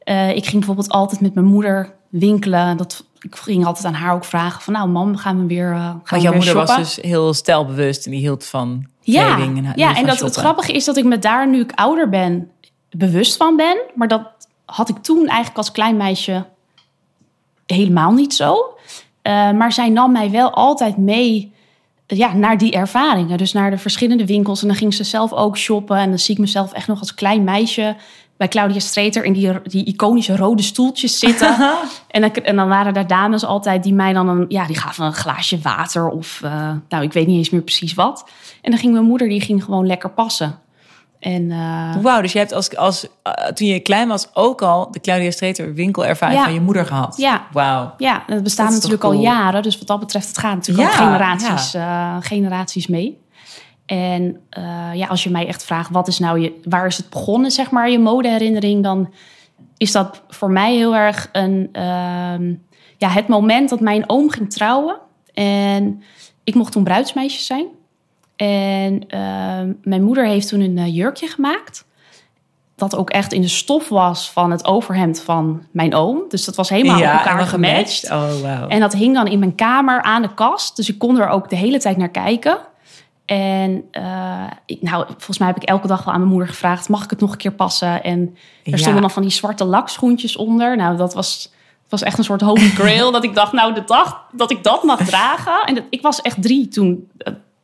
Uh, 0.09 0.29
ik 0.29 0.43
ging 0.43 0.57
bijvoorbeeld 0.57 0.89
altijd 0.89 1.21
met 1.21 1.33
mijn 1.33 1.45
moeder 1.45 1.93
winkelen. 2.09 2.77
Dat, 2.77 3.05
ik 3.19 3.35
ging 3.35 3.65
altijd 3.65 3.85
aan 3.85 3.93
haar 3.93 4.13
ook 4.13 4.25
vragen 4.25 4.61
van, 4.61 4.73
nou 4.73 4.89
mam, 4.89 5.15
gaan 5.15 5.41
we 5.41 5.47
weer 5.47 5.71
uh, 5.71 5.77
gaan 5.79 6.01
Want 6.09 6.21
jouw 6.21 6.33
moeder 6.33 6.53
was 6.53 6.75
dus 6.75 6.95
heel 7.01 7.33
stijlbewust 7.33 8.05
en 8.05 8.11
die 8.11 8.19
hield 8.19 8.45
van 8.45 8.85
kleding. 9.03 9.57
Ja, 9.57 9.71
en, 9.71 9.73
ja, 9.75 9.95
en 9.95 10.05
dat, 10.05 10.19
het 10.19 10.35
grappige 10.35 10.71
is 10.71 10.85
dat 10.85 10.97
ik 10.97 11.05
me 11.05 11.19
daar, 11.19 11.49
nu 11.49 11.59
ik 11.59 11.71
ouder 11.75 12.09
ben, 12.09 12.51
bewust 12.89 13.37
van 13.37 13.55
ben. 13.55 13.77
Maar 13.95 14.07
dat 14.07 14.23
had 14.65 14.89
ik 14.89 14.97
toen 14.97 15.27
eigenlijk 15.27 15.57
als 15.57 15.71
klein 15.71 15.97
meisje 15.97 16.45
helemaal 17.65 18.11
niet 18.11 18.33
zo. 18.33 18.55
Uh, 19.23 19.51
maar 19.51 19.71
zij 19.71 19.89
nam 19.89 20.11
mij 20.11 20.31
wel 20.31 20.53
altijd 20.53 20.97
mee 20.97 21.53
ja, 22.07 22.33
naar 22.33 22.57
die 22.57 22.71
ervaringen. 22.71 23.37
Dus 23.37 23.53
naar 23.53 23.71
de 23.71 23.77
verschillende 23.77 24.25
winkels. 24.25 24.61
En 24.61 24.67
dan 24.67 24.77
ging 24.77 24.93
ze 24.93 25.03
zelf 25.03 25.33
ook 25.33 25.57
shoppen. 25.57 25.97
En 25.97 26.09
dan 26.09 26.19
zie 26.19 26.33
ik 26.33 26.41
mezelf 26.41 26.73
echt 26.73 26.87
nog 26.87 26.99
als 26.99 27.13
klein 27.13 27.43
meisje 27.43 27.95
bij 28.39 28.47
Claudia 28.47 28.79
Streeter 28.79 29.23
in 29.23 29.33
die, 29.33 29.61
die 29.63 29.85
iconische 29.85 30.35
rode 30.35 30.61
stoeltjes 30.61 31.19
zitten. 31.19 31.55
en, 32.07 32.21
dan, 32.21 32.31
en 32.31 32.55
dan 32.55 32.67
waren 32.67 32.93
daar 32.93 33.07
dames 33.07 33.45
altijd 33.45 33.83
die 33.83 33.93
mij 33.93 34.13
dan 34.13 34.27
een, 34.27 34.45
ja, 34.47 34.65
die 34.65 34.77
gaven 34.77 35.05
een 35.05 35.13
glaasje 35.13 35.59
water 35.59 36.09
of, 36.09 36.41
uh, 36.43 36.71
nou, 36.89 37.03
ik 37.03 37.13
weet 37.13 37.27
niet 37.27 37.37
eens 37.37 37.49
meer 37.49 37.61
precies 37.61 37.93
wat. 37.93 38.29
En 38.61 38.71
dan 38.71 38.79
ging 38.79 38.93
mijn 38.93 39.05
moeder, 39.05 39.29
die 39.29 39.41
ging 39.41 39.63
gewoon 39.63 39.85
lekker 39.87 40.09
passen. 40.09 40.59
En, 41.19 41.43
uh, 41.43 41.95
Wauw, 42.01 42.21
dus 42.21 42.31
je 42.31 42.37
hebt 42.37 42.53
als, 42.53 42.75
als 42.75 43.03
uh, 43.03 43.33
toen 43.33 43.67
je 43.67 43.79
klein 43.79 44.07
was 44.07 44.27
ook 44.33 44.61
al 44.61 44.91
de 44.91 44.99
Claudia 44.99 45.31
Streeter 45.31 45.73
winkelervaring 45.73 46.39
ja. 46.39 46.45
van 46.45 46.53
je 46.53 46.61
moeder 46.61 46.85
gehad. 46.85 47.17
Ja. 47.17 47.47
Wauw. 47.51 47.93
Ja, 47.97 48.23
dat 48.27 48.43
bestaat 48.43 48.65
dat 48.65 48.75
natuurlijk 48.75 49.01
cool. 49.01 49.13
al 49.13 49.21
jaren. 49.21 49.61
Dus 49.61 49.77
wat 49.77 49.87
dat 49.87 49.99
betreft, 49.99 50.27
het 50.27 50.37
gaat 50.37 50.55
natuurlijk 50.55 50.91
ja, 50.91 50.97
al 50.97 51.05
generaties, 51.05 51.71
ja. 51.71 52.21
generaties 52.21 52.87
mee. 52.87 53.27
En 53.89 54.41
ja, 54.93 55.07
als 55.07 55.23
je 55.23 55.29
mij 55.29 55.47
echt 55.47 55.65
vraagt, 55.65 55.89
wat 55.89 56.07
is 56.07 56.19
nou 56.19 56.39
je, 56.39 56.59
waar 56.63 56.85
is 56.85 56.97
het 56.97 57.09
begonnen, 57.09 57.51
zeg 57.51 57.71
maar, 57.71 57.89
je 57.89 57.99
modeherinnering, 57.99 58.83
dan 58.83 59.13
is 59.77 59.91
dat 59.91 60.21
voor 60.27 60.51
mij 60.51 60.75
heel 60.75 60.95
erg 60.95 61.29
een, 61.31 61.69
ehm, 61.71 62.53
ja, 62.97 63.09
het 63.09 63.27
moment 63.27 63.69
dat 63.69 63.79
mijn 63.79 64.09
oom 64.09 64.29
ging 64.29 64.51
trouwen. 64.51 64.97
En 65.33 66.03
ik 66.43 66.55
mocht 66.55 66.71
toen 66.71 66.83
bruidsmeisje 66.83 67.41
zijn. 67.41 67.65
En 68.35 68.93
uh, 69.07 69.73
mijn 69.83 70.03
moeder 70.03 70.25
heeft 70.25 70.47
toen 70.47 70.59
een 70.59 70.77
uh, 70.77 70.95
jurkje 70.95 71.27
gemaakt. 71.27 71.85
Dat 72.75 72.95
ook 72.95 73.09
echt 73.09 73.33
in 73.33 73.41
de 73.41 73.47
stof 73.47 73.89
was 73.89 74.31
van 74.31 74.51
het 74.51 74.65
overhemd 74.65 75.21
van 75.21 75.63
mijn 75.71 75.95
oom. 75.95 76.23
Dus 76.29 76.45
dat 76.45 76.55
was 76.55 76.69
helemaal 76.69 76.99
ja, 76.99 77.11
op 77.11 77.25
elkaar 77.25 77.47
gematcht. 77.47 78.11
Oh, 78.11 78.31
wow. 78.31 78.65
En 78.73 78.79
dat 78.79 78.93
hing 78.93 79.15
dan 79.15 79.27
in 79.27 79.39
mijn 79.39 79.55
kamer 79.55 80.01
aan 80.01 80.21
de 80.21 80.33
kast. 80.33 80.75
Dus 80.75 80.89
ik 80.89 80.99
kon 80.99 81.19
er 81.19 81.29
ook 81.29 81.49
de 81.49 81.55
hele 81.55 81.79
tijd 81.79 81.97
naar 81.97 82.09
kijken. 82.09 82.57
En 83.29 83.83
uh, 83.91 84.03
nou, 84.79 85.05
volgens 85.07 85.37
mij 85.37 85.47
heb 85.47 85.57
ik 85.57 85.63
elke 85.63 85.87
dag 85.87 86.03
wel 86.03 86.13
aan 86.13 86.19
mijn 86.19 86.31
moeder 86.31 86.49
gevraagd: 86.49 86.89
mag 86.89 87.03
ik 87.03 87.09
het 87.09 87.19
nog 87.19 87.31
een 87.31 87.37
keer 87.37 87.51
passen? 87.51 88.03
En 88.03 88.37
er 88.63 88.79
stonden 88.79 89.01
dan 89.01 89.11
van 89.11 89.21
die 89.21 89.31
zwarte 89.31 89.63
lakschoentjes 89.63 90.35
onder. 90.35 90.77
Nou, 90.77 90.97
dat 90.97 91.13
was, 91.13 91.51
was 91.89 92.01
echt 92.01 92.17
een 92.17 92.23
soort 92.23 92.41
holy 92.41 92.69
grail. 92.69 93.11
dat 93.17 93.23
ik 93.23 93.35
dacht, 93.35 93.51
nou, 93.51 93.73
de 93.73 93.83
dag 93.85 94.25
dat 94.31 94.51
ik 94.51 94.63
dat 94.63 94.83
mag 94.83 95.05
dragen. 95.05 95.65
En 95.65 95.75
dat, 95.75 95.83
ik 95.89 96.01
was 96.01 96.21
echt 96.21 96.41
drie 96.41 96.67
toen 96.67 97.09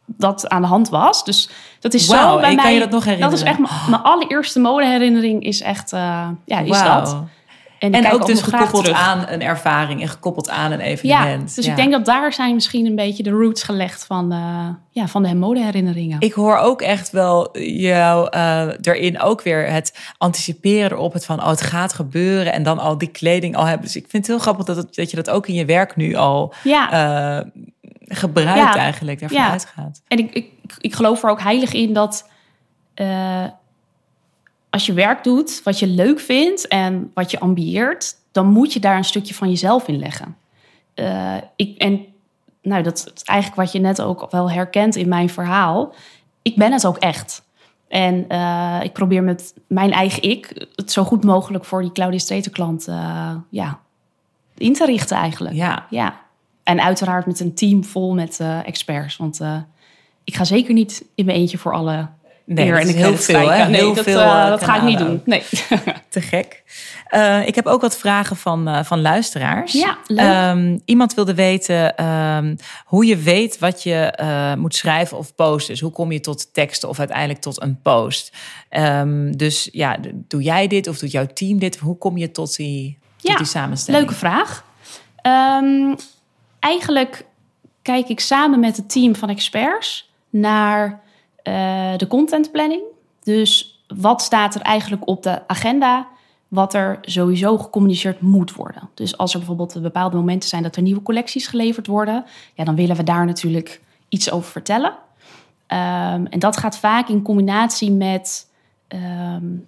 dat 0.06 0.50
aan 0.50 0.62
de 0.62 0.68
hand 0.68 0.90
was. 0.90 1.24
Dus 1.24 1.50
dat 1.80 1.94
is 1.94 2.08
wow, 2.08 2.18
zo 2.18 2.40
bij 2.40 2.56
mij. 2.56 2.64
Kan 2.64 2.74
je 2.74 2.80
dat 2.80 2.90
nog 2.90 3.04
herinneren? 3.04 3.32
Dat 3.32 3.46
is 3.46 3.50
echt 3.50 3.60
mijn 3.90 4.02
allereerste 4.02 4.60
modeherinnering 4.60 5.44
is 5.44 5.62
echt, 5.62 5.94
uh, 5.94 6.28
ja, 6.46 6.60
is 6.60 6.82
wow. 6.82 6.86
dat. 6.86 7.18
En, 7.94 8.06
en 8.06 8.12
ook 8.12 8.26
dus 8.26 8.42
gekoppeld 8.42 8.92
aan 8.92 9.26
een 9.28 9.42
ervaring 9.42 10.02
en 10.02 10.08
gekoppeld 10.08 10.50
aan 10.50 10.72
een 10.72 10.80
evenement. 10.80 11.50
Ja, 11.50 11.56
dus 11.56 11.66
ja. 11.66 11.72
ik 11.72 11.78
denk 11.78 11.92
dat 11.92 12.06
daar 12.06 12.34
zijn 12.34 12.54
misschien 12.54 12.86
een 12.86 12.96
beetje 12.96 13.24
de 13.24 13.30
roots 13.30 13.64
gelegd 13.64 14.06
van, 14.06 14.34
uh, 14.34 14.68
ja, 14.90 15.08
van 15.08 15.24
de 15.24 15.36
modeherinneringen. 15.36 16.20
Ik 16.20 16.34
hoor 16.34 16.58
ook 16.58 16.82
echt 16.82 17.10
wel 17.10 17.58
jou 17.60 18.36
uh, 18.36 18.68
erin 18.82 19.22
ook 19.22 19.42
weer 19.42 19.72
het 19.72 20.14
anticiperen 20.18 20.92
erop. 20.92 21.14
Het 21.14 21.26
van, 21.26 21.42
oh, 21.42 21.48
het 21.48 21.62
gaat 21.62 21.94
gebeuren. 21.94 22.54
En 22.54 22.64
dan 22.64 22.80
al 22.80 22.98
die 22.98 23.12
kleding 23.12 23.56
al 23.56 23.66
hebben. 23.66 23.86
Dus 23.86 23.96
ik 23.96 24.06
vind 24.10 24.28
het 24.28 24.36
heel 24.36 24.44
grappig 24.44 24.66
dat, 24.66 24.76
het, 24.76 24.96
dat 24.96 25.10
je 25.10 25.16
dat 25.16 25.30
ook 25.30 25.48
in 25.48 25.54
je 25.54 25.66
werk 25.66 25.96
nu 25.96 26.16
al 26.16 26.54
ja. 26.64 27.40
uh, 27.40 27.64
gebruikt 28.08 28.76
eigenlijk, 28.76 29.20
daarvan 29.20 29.42
ja. 29.42 29.50
uitgaat. 29.50 30.02
En 30.08 30.18
ik, 30.18 30.34
ik, 30.34 30.52
ik 30.80 30.96
geloof 30.96 31.24
er 31.24 31.30
ook 31.30 31.42
heilig 31.42 31.74
in 31.74 31.94
dat 31.94 32.30
uh, 32.96 33.44
als 34.76 34.86
je 34.86 34.94
werk 34.94 35.24
doet 35.24 35.62
wat 35.64 35.80
je 35.80 35.88
leuk 35.88 36.20
vindt 36.20 36.68
en 36.68 37.12
wat 37.14 37.32
je 37.32 37.40
ambieert, 37.40 38.16
dan 38.32 38.48
moet 38.48 38.74
je 38.74 38.80
daar 38.80 38.98
een 38.98 39.04
stukje 39.04 39.34
van 39.34 39.50
jezelf 39.50 39.88
in 39.88 39.98
leggen. 39.98 40.38
Uh, 40.96 41.36
ik, 41.56 41.78
en 41.78 42.06
nou, 42.62 42.84
dat 42.84 43.12
is 43.16 43.24
eigenlijk 43.24 43.62
wat 43.62 43.72
je 43.72 43.80
net 43.80 44.02
ook 44.02 44.32
wel 44.32 44.52
herkent 44.52 44.96
in 44.96 45.08
mijn 45.08 45.30
verhaal. 45.30 45.94
Ik 46.42 46.56
ben 46.56 46.72
het 46.72 46.86
ook 46.86 46.98
echt. 46.98 47.44
En 47.88 48.26
uh, 48.30 48.80
ik 48.84 48.94
probeer 48.94 49.24
met 49.24 49.54
mijn 49.68 49.92
eigen 49.92 50.24
ik 50.24 50.68
het 50.76 50.92
zo 50.92 51.04
goed 51.04 51.24
mogelijk 51.24 51.66
voor 51.66 51.82
die 51.82 51.92
Claudia 51.92 52.20
Streeter 52.20 52.52
klant 52.52 52.86
ja, 53.50 53.80
in 54.58 54.74
te 54.74 54.86
richten 54.86 55.18
eigenlijk. 55.18 55.56
Ja. 55.56 55.86
ja. 55.90 56.22
En 56.64 56.82
uiteraard 56.82 57.26
met 57.26 57.40
een 57.40 57.54
team 57.54 57.84
vol 57.84 58.14
met 58.14 58.40
experts. 58.64 59.18
Want 59.18 59.40
ik 60.24 60.36
ga 60.36 60.44
zeker 60.44 60.74
niet 60.74 61.06
in 61.16 61.26
mijn 61.26 61.38
eentje 61.38 61.58
voor 61.58 61.74
alle 61.74 62.08
nee, 62.46 62.72
en 62.72 62.90
ik 62.90 62.96
heel 62.96 63.18
veel, 63.18 63.50
hè? 63.50 63.68
Nee, 63.70 63.82
heel 63.82 63.94
dat, 63.94 64.04
veel, 64.04 64.20
uh, 64.20 64.48
dat 64.48 64.64
ga 64.64 64.76
ik 64.76 64.82
niet 64.82 64.98
doen. 64.98 65.22
Nee. 65.26 65.44
Te 66.10 66.22
gek. 66.22 66.64
ik 67.46 67.56
heb 67.56 67.66
ook 67.66 67.82
wat 67.82 67.98
vragen 67.98 68.36
van, 68.36 68.86
van 68.86 69.02
luisteraars. 69.02 69.72
Ja, 69.72 69.98
leuk. 70.08 70.56
Um, 70.56 70.82
iemand 70.86 71.14
wilde 71.14 71.34
weten 71.34 72.06
um, 72.06 72.56
hoe 72.86 73.06
je 73.06 73.18
weet 73.18 73.60
wat 73.60 73.84
je 73.84 74.56
moet 74.58 74.76
schrijven 74.76 75.18
of 75.18 75.36
posten. 75.36 75.74
Dus 75.74 75.82
hoe 75.82 75.92
kom 75.92 76.12
je 76.12 76.20
tot 76.20 76.54
teksten 76.54 76.90
of 76.90 77.00
uiteindelijk 77.00 77.40
tot 77.40 77.62
een 77.62 77.82
post? 77.82 78.36
Um, 78.70 79.38
dus 79.38 79.70
ja, 79.72 79.98
doe 80.14 80.42
jij 80.42 80.68
dit 80.68 80.88
of 80.88 80.98
doet 80.98 81.12
jouw 81.12 81.28
team 81.34 81.60
dit? 81.60 81.78
Hoe 81.78 81.98
kom 81.98 82.18
je 82.18 82.32
tot 82.32 82.56
die, 82.56 82.98
tot 83.18 83.38
die 83.38 83.48
samenstelling? 83.48 84.04
Leuke 84.04 84.20
vraag. 84.20 84.64
Eigenlijk 86.60 87.26
kijk 87.82 88.08
ik 88.08 88.20
samen 88.20 88.60
met 88.60 88.78
het 88.78 88.90
team 88.90 89.16
van 89.16 89.30
experts 89.30 90.12
naar 90.30 91.04
uh, 91.48 91.98
de 91.98 92.08
contentplanning. 92.08 92.82
Dus 93.24 93.84
wat 93.88 94.22
staat 94.22 94.56
er 94.56 94.62
eigenlijk 94.62 95.08
op 95.08 95.24
de 95.24 95.48
agenda? 95.48 96.08
Wat 96.48 96.74
er 96.74 96.98
sowieso 97.02 97.58
gecommuniceerd 97.58 98.22
moet 98.22 98.54
worden. 98.54 98.90
Dus 98.94 99.18
als 99.18 99.32
er 99.32 99.38
bijvoorbeeld 99.38 99.82
bepaalde 99.82 100.16
momenten 100.16 100.50
zijn 100.50 100.64
dat 100.64 100.76
er 100.76 100.82
nieuwe 100.82 101.02
collecties 101.02 101.48
geleverd 101.48 101.88
worden, 101.88 102.26
ja, 102.54 102.64
dan 102.64 102.76
willen 102.76 102.96
we 102.96 103.04
daar 103.04 103.26
natuurlijk 103.26 103.82
iets 104.10 104.32
over 104.32 104.52
vertellen. 104.52 104.92
Um, 105.68 106.26
en 106.28 106.40
dat 106.40 106.58
gaat 106.58 106.78
vaak 106.78 107.10
in 107.10 107.22
combinatie 107.22 107.92
met 107.92 108.52
um, 108.88 109.68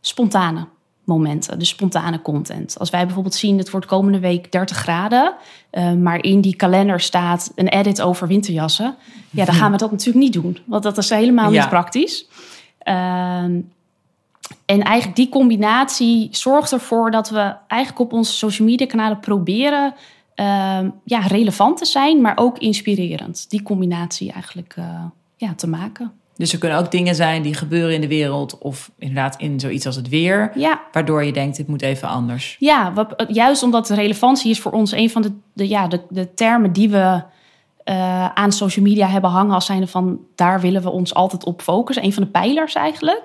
spontane 0.00 0.66
momenten, 1.06 1.58
dus 1.58 1.68
spontane 1.68 2.22
content. 2.22 2.78
Als 2.78 2.90
wij 2.90 3.04
bijvoorbeeld 3.04 3.34
zien, 3.34 3.58
het 3.58 3.70
wordt 3.70 3.86
komende 3.86 4.18
week 4.18 4.52
30 4.52 4.76
graden, 4.76 5.34
uh, 5.72 5.92
maar 5.92 6.22
in 6.22 6.40
die 6.40 6.56
kalender 6.56 7.00
staat 7.00 7.52
een 7.54 7.68
edit 7.68 8.02
over 8.02 8.26
winterjassen, 8.26 8.96
ja, 9.30 9.44
dan 9.44 9.54
gaan 9.54 9.72
we 9.72 9.76
dat 9.76 9.90
natuurlijk 9.90 10.24
niet 10.24 10.32
doen, 10.32 10.58
want 10.64 10.82
dat 10.82 10.98
is 10.98 11.10
helemaal 11.10 11.52
ja. 11.52 11.60
niet 11.60 11.68
praktisch. 11.68 12.26
Uh, 12.84 13.44
en 14.64 14.82
eigenlijk 14.82 15.16
die 15.16 15.28
combinatie 15.28 16.28
zorgt 16.30 16.72
ervoor 16.72 17.10
dat 17.10 17.30
we 17.30 17.54
eigenlijk 17.66 18.00
op 18.00 18.12
onze 18.12 18.32
social 18.32 18.68
media 18.68 18.86
kanalen 18.86 19.20
proberen 19.20 19.94
uh, 20.36 20.78
ja, 21.04 21.20
relevant 21.26 21.76
te 21.78 21.84
zijn, 21.84 22.20
maar 22.20 22.36
ook 22.36 22.58
inspirerend. 22.58 23.50
Die 23.50 23.62
combinatie 23.62 24.32
eigenlijk 24.32 24.76
uh, 24.78 25.04
ja, 25.36 25.54
te 25.54 25.68
maken. 25.68 26.12
Dus 26.36 26.52
er 26.52 26.58
kunnen 26.58 26.78
ook 26.78 26.90
dingen 26.90 27.14
zijn 27.14 27.42
die 27.42 27.54
gebeuren 27.54 27.94
in 27.94 28.00
de 28.00 28.08
wereld 28.08 28.58
of 28.58 28.90
inderdaad 28.98 29.36
in 29.40 29.60
zoiets 29.60 29.86
als 29.86 29.96
het 29.96 30.08
weer, 30.08 30.50
Ja, 30.54 30.80
waardoor 30.92 31.24
je 31.24 31.32
denkt 31.32 31.56
dit 31.56 31.68
moet 31.68 31.82
even 31.82 32.08
anders. 32.08 32.56
ja 32.58 32.92
wat, 32.92 33.24
juist 33.28 33.62
omdat 33.62 33.86
de 33.86 33.94
relevantie 33.94 34.50
is 34.50 34.60
voor 34.60 34.72
ons 34.72 34.92
een 34.92 35.10
van 35.10 35.22
de, 35.22 35.32
de, 35.52 35.68
ja, 35.68 35.88
de, 35.88 36.00
de 36.08 36.34
termen 36.34 36.72
die 36.72 36.88
we 36.88 37.22
eh, 37.84 38.28
aan 38.28 38.52
social 38.52 38.84
media 38.84 39.06
hebben 39.06 39.30
hangen 39.30 39.54
als 39.54 39.66
zijnde 39.66 39.86
van 39.86 40.18
daar 40.34 40.60
willen 40.60 40.82
we 40.82 40.90
ons 40.90 41.14
altijd 41.14 41.44
op 41.44 41.62
focussen. 41.62 42.04
Een 42.04 42.12
van 42.12 42.22
de 42.22 42.28
pijlers 42.28 42.74
eigenlijk. 42.74 43.22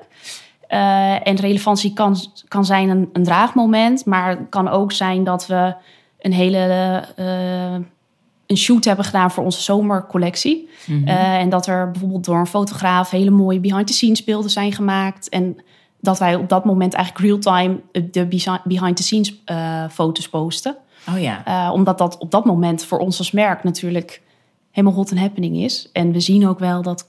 Eh, 0.68 1.28
en 1.28 1.36
relevantie 1.36 1.94
kan, 1.94 2.16
kan 2.48 2.66
zijn 2.66 2.90
een, 2.90 3.10
een 3.14 3.24
draagmoment, 3.24 4.06
maar 4.06 4.30
het 4.30 4.40
kan 4.50 4.70
ook 4.70 4.92
zijn 4.92 5.24
dat 5.24 5.48
we 5.48 5.74
een 6.20 6.34
hele 6.34 6.58
eh, 7.16 7.76
een 8.52 8.58
shoot 8.58 8.86
hebben 8.86 9.06
gedaan 9.06 9.32
voor 9.32 9.44
onze 9.44 9.62
zomercollectie. 9.62 10.70
Eh, 11.06 11.38
en 11.38 11.50
dat 11.50 11.68
er 11.68 11.92
bijvoorbeeld 11.92 12.26
door 12.26 12.38
een 12.38 12.48
fotograaf 12.48 13.10
hele 13.10 13.30
mooie 13.30 13.60
behind-the-scenes 13.60 14.24
beelden 14.24 14.52
zijn 14.52 14.74
gemaakt. 14.74 15.30
En 15.30 15.58
dat 16.00 16.20
wij 16.20 16.36
op 16.36 16.50
dat 16.50 16.66
moment 16.66 16.94
eigenlijk 16.94 17.26
real-time 17.26 17.80
de 18.12 18.28
behind-the-scenes 18.64 19.42
eh, 19.46 19.84
foto's 19.90 20.30
posten. 20.30 20.76
Oh 21.10 21.20
ja. 21.22 21.46
Eh, 21.46 21.74
omdat 21.74 21.98
dat 21.98 22.18
op 22.18 22.32
dat 22.32 22.46
moment 22.46 22.86
voor 22.86 23.00
ons 23.00 23.18
als 23.18 23.32
merk 23.32 23.64
natuurlijk 23.64 24.22
helemaal 24.72 24.98
hot 24.98 25.12
and 25.12 25.20
happening 25.20 25.58
is. 25.58 25.90
En 25.94 26.12
we 26.12 26.20
zien 26.20 26.48
ook 26.48 26.60
wel 26.60 26.82
dat 26.82 27.08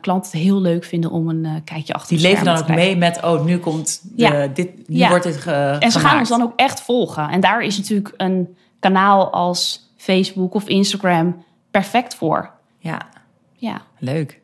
klanten 0.00 0.30
het 0.32 0.40
heel 0.40 0.60
leuk 0.60 0.84
vinden 0.84 1.10
om 1.10 1.28
een 1.28 1.46
kijkje 1.64 1.92
achter 1.92 2.16
Die 2.16 2.26
leven 2.26 2.44
dan 2.44 2.56
ook 2.56 2.68
mee 2.68 2.96
met, 2.96 3.22
oh, 3.22 3.44
nu 3.44 3.58
komt 3.58 4.00
de, 4.02 4.22
Ja. 4.22 4.46
dit, 4.46 4.88
nu 4.88 4.96
Ja. 4.96 5.08
wordt 5.08 5.24
dit 5.24 5.36
ge, 5.36 5.76
En 5.78 5.92
ze 5.92 5.98
gaan 5.98 6.18
ons 6.18 6.28
dan 6.28 6.42
ook 6.42 6.52
echt 6.56 6.80
volgen. 6.80 7.28
En 7.28 7.40
daar 7.40 7.60
is 7.62 7.76
natuurlijk 7.78 8.14
een 8.16 8.56
kanaal 8.80 9.30
als 9.32 9.83
Facebook 10.04 10.54
of 10.54 10.68
Instagram 10.68 11.44
perfect 11.70 12.14
voor. 12.14 12.50
Ja, 12.78 13.08
Ja. 13.56 13.82
leuk. 13.98 14.40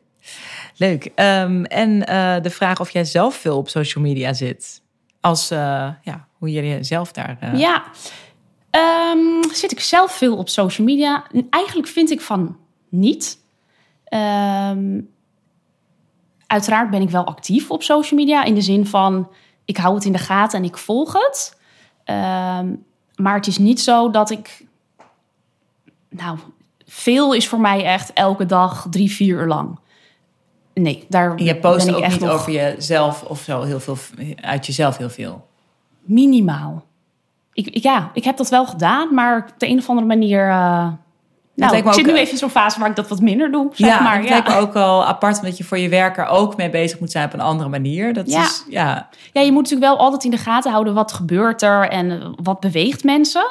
Leuk. 0.75 1.11
Ehm, 1.15 1.63
en 1.63 2.05
eh, 2.07 2.41
de 2.41 2.49
vraag 2.49 2.79
of 2.79 2.89
jij 2.89 3.03
zelf 3.05 3.35
veel 3.35 3.57
op 3.57 3.69
social 3.69 4.03
media 4.03 4.33
zit. 4.33 4.81
Als, 5.19 5.51
eh, 5.51 5.89
ja, 6.01 6.27
hoe 6.37 6.51
jullie 6.51 6.83
zelf 6.83 7.11
daar... 7.11 7.37
eh, 7.39 7.59
Ja. 7.59 7.83
Ehm, 8.69 9.43
zit 9.53 9.71
ik 9.71 9.79
zelf 9.79 10.11
veel 10.11 10.37
op 10.37 10.49
social 10.49 10.87
media? 10.87 11.23
Eigenlijk 11.49 11.87
vind 11.87 12.11
ik 12.11 12.21
van 12.21 12.57
niet. 12.89 13.37
Ehm, 14.03 15.01
uiteraard 16.47 16.89
ben 16.89 17.01
ik 17.01 17.09
wel 17.09 17.25
actief 17.25 17.71
op 17.71 17.83
social 17.83 18.19
media. 18.19 18.43
In 18.43 18.53
de 18.55 18.61
zin 18.61 18.85
van, 18.87 19.31
ik 19.65 19.77
hou 19.77 19.95
het 19.95 20.05
in 20.05 20.11
de 20.11 20.17
gaten 20.17 20.59
en 20.59 20.65
ik 20.65 20.77
volg 20.77 21.13
het. 21.13 21.59
Maar 23.15 23.35
het 23.35 23.47
is 23.47 23.57
niet 23.57 23.79
zo 23.81 24.09
dat 24.09 24.29
ik... 24.29 24.65
Nou, 26.15 26.37
veel 26.85 27.33
is 27.33 27.47
voor 27.47 27.59
mij 27.59 27.83
echt 27.83 28.13
elke 28.13 28.45
dag 28.45 28.87
drie, 28.89 29.11
vier 29.11 29.39
uur 29.39 29.47
lang. 29.47 29.79
Nee, 30.73 31.05
daar 31.09 31.35
En 31.35 31.43
je 31.43 31.55
post 31.55 31.77
ben 31.85 31.87
ik 31.93 31.95
ook 31.99 32.03
echt 32.05 32.19
niet 32.19 32.29
nog 32.29 32.39
over 32.39 32.51
jezelf 32.51 33.23
of 33.23 33.39
zo 33.41 33.61
heel 33.61 33.79
veel, 33.79 33.97
uit 34.41 34.65
jezelf 34.65 34.97
heel 34.97 35.09
veel. 35.09 35.47
minimaal. 36.01 36.83
Ik, 37.53 37.67
ik- 37.67 37.83
ja, 37.83 38.09
ik 38.13 38.23
heb 38.23 38.37
dat 38.37 38.49
wel 38.49 38.65
gedaan, 38.65 39.13
maar 39.13 39.37
op 39.37 39.59
de 39.59 39.67
een 39.67 39.77
of 39.77 39.89
andere 39.89 40.07
manier... 40.07 40.49
eh, 40.49 40.87
nou, 41.55 41.75
ik 41.77 41.93
zit 41.93 42.05
nu 42.05 42.13
even 42.17 42.31
in 42.31 42.37
zo'n 42.37 42.49
fase 42.49 42.79
waar 42.79 42.89
ik 42.89 42.95
dat 42.95 43.07
wat 43.07 43.19
minder 43.21 43.51
doe, 43.51 43.69
zeg 43.73 43.87
ja, 43.89 44.01
maar. 44.01 44.15
het 44.15 44.23
Ja. 44.23 44.29
lijkt 44.29 44.47
me 44.47 44.55
ook 44.55 44.73
wel 44.73 45.05
apart 45.05 45.37
omdat 45.39 45.57
je 45.57 45.63
voor 45.63 45.77
je 45.77 45.89
werk 45.89 46.17
er 46.17 46.27
ook 46.27 46.57
mee 46.57 46.69
bezig 46.69 46.99
moet 46.99 47.11
zijn 47.11 47.25
op 47.25 47.33
een 47.33 47.39
andere 47.41 47.69
manier. 47.69 48.13
Dat 48.13 48.31
Ja. 48.31 48.41
is, 48.43 48.65
ja, 48.69 49.09
ja, 49.33 49.41
je 49.41 49.51
moet 49.51 49.63
natuurlijk 49.63 49.91
wel 49.91 49.99
altijd 49.99 50.23
in 50.23 50.31
de 50.31 50.37
gaten 50.37 50.71
houden 50.71 50.93
wat 50.93 51.11
gebeurt 51.11 51.61
er 51.61 51.89
en 51.89 52.33
wat 52.43 52.59
beweegt 52.59 53.03
mensen. 53.03 53.45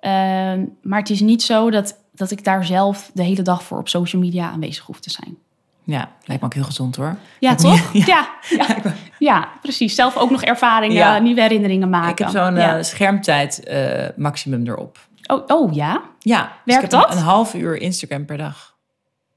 Ehm, 0.00 0.64
maar 0.82 0.98
het 0.98 1.10
is 1.10 1.20
niet 1.20 1.42
zo 1.42 1.70
dat, 1.70 1.96
dat 2.14 2.30
ik 2.30 2.44
daar 2.44 2.64
zelf 2.64 3.10
de 3.14 3.22
hele 3.22 3.42
dag 3.42 3.62
voor 3.62 3.78
op 3.78 3.88
social 3.88 4.22
media 4.22 4.50
aanwezig 4.50 4.84
hoef 4.86 5.00
te 5.00 5.10
zijn. 5.10 5.36
ja, 5.84 6.10
lijkt 6.24 6.42
me 6.42 6.48
ook 6.48 6.54
heel 6.54 6.64
gezond 6.64 6.96
hoor. 6.96 7.16
Ja, 7.40 7.54
toch? 7.54 7.92
Ja, 8.06 8.28
ja, 8.48 8.66
ja. 9.18 9.48
precies. 9.62 9.94
Zelf 9.94 10.16
ook 10.16 10.30
nog 10.30 10.42
ervaringen, 10.42 10.96
Ja. 10.96 11.18
nieuwe 11.18 11.40
herinneringen 11.40 11.90
maken. 11.90 12.10
Ik 12.10 12.18
heb 12.18 12.28
zo'n 12.28 12.56
eh, 12.56 12.82
schermtijd 12.82 13.64
eh, 13.64 14.08
maximum 14.16 14.66
erop. 14.66 14.98
oh, 15.26 15.42
oh 15.46 15.74
ja? 15.74 16.02
Ja, 16.18 16.42
dus 16.42 16.50
Werkt 16.74 16.84
ik 16.84 16.90
heb 16.90 17.00
dat? 17.00 17.10
Een, 17.10 17.16
een 17.16 17.24
half 17.24 17.54
uur 17.54 17.76
Instagram 17.80 18.24
per 18.24 18.36
dag. 18.36 18.74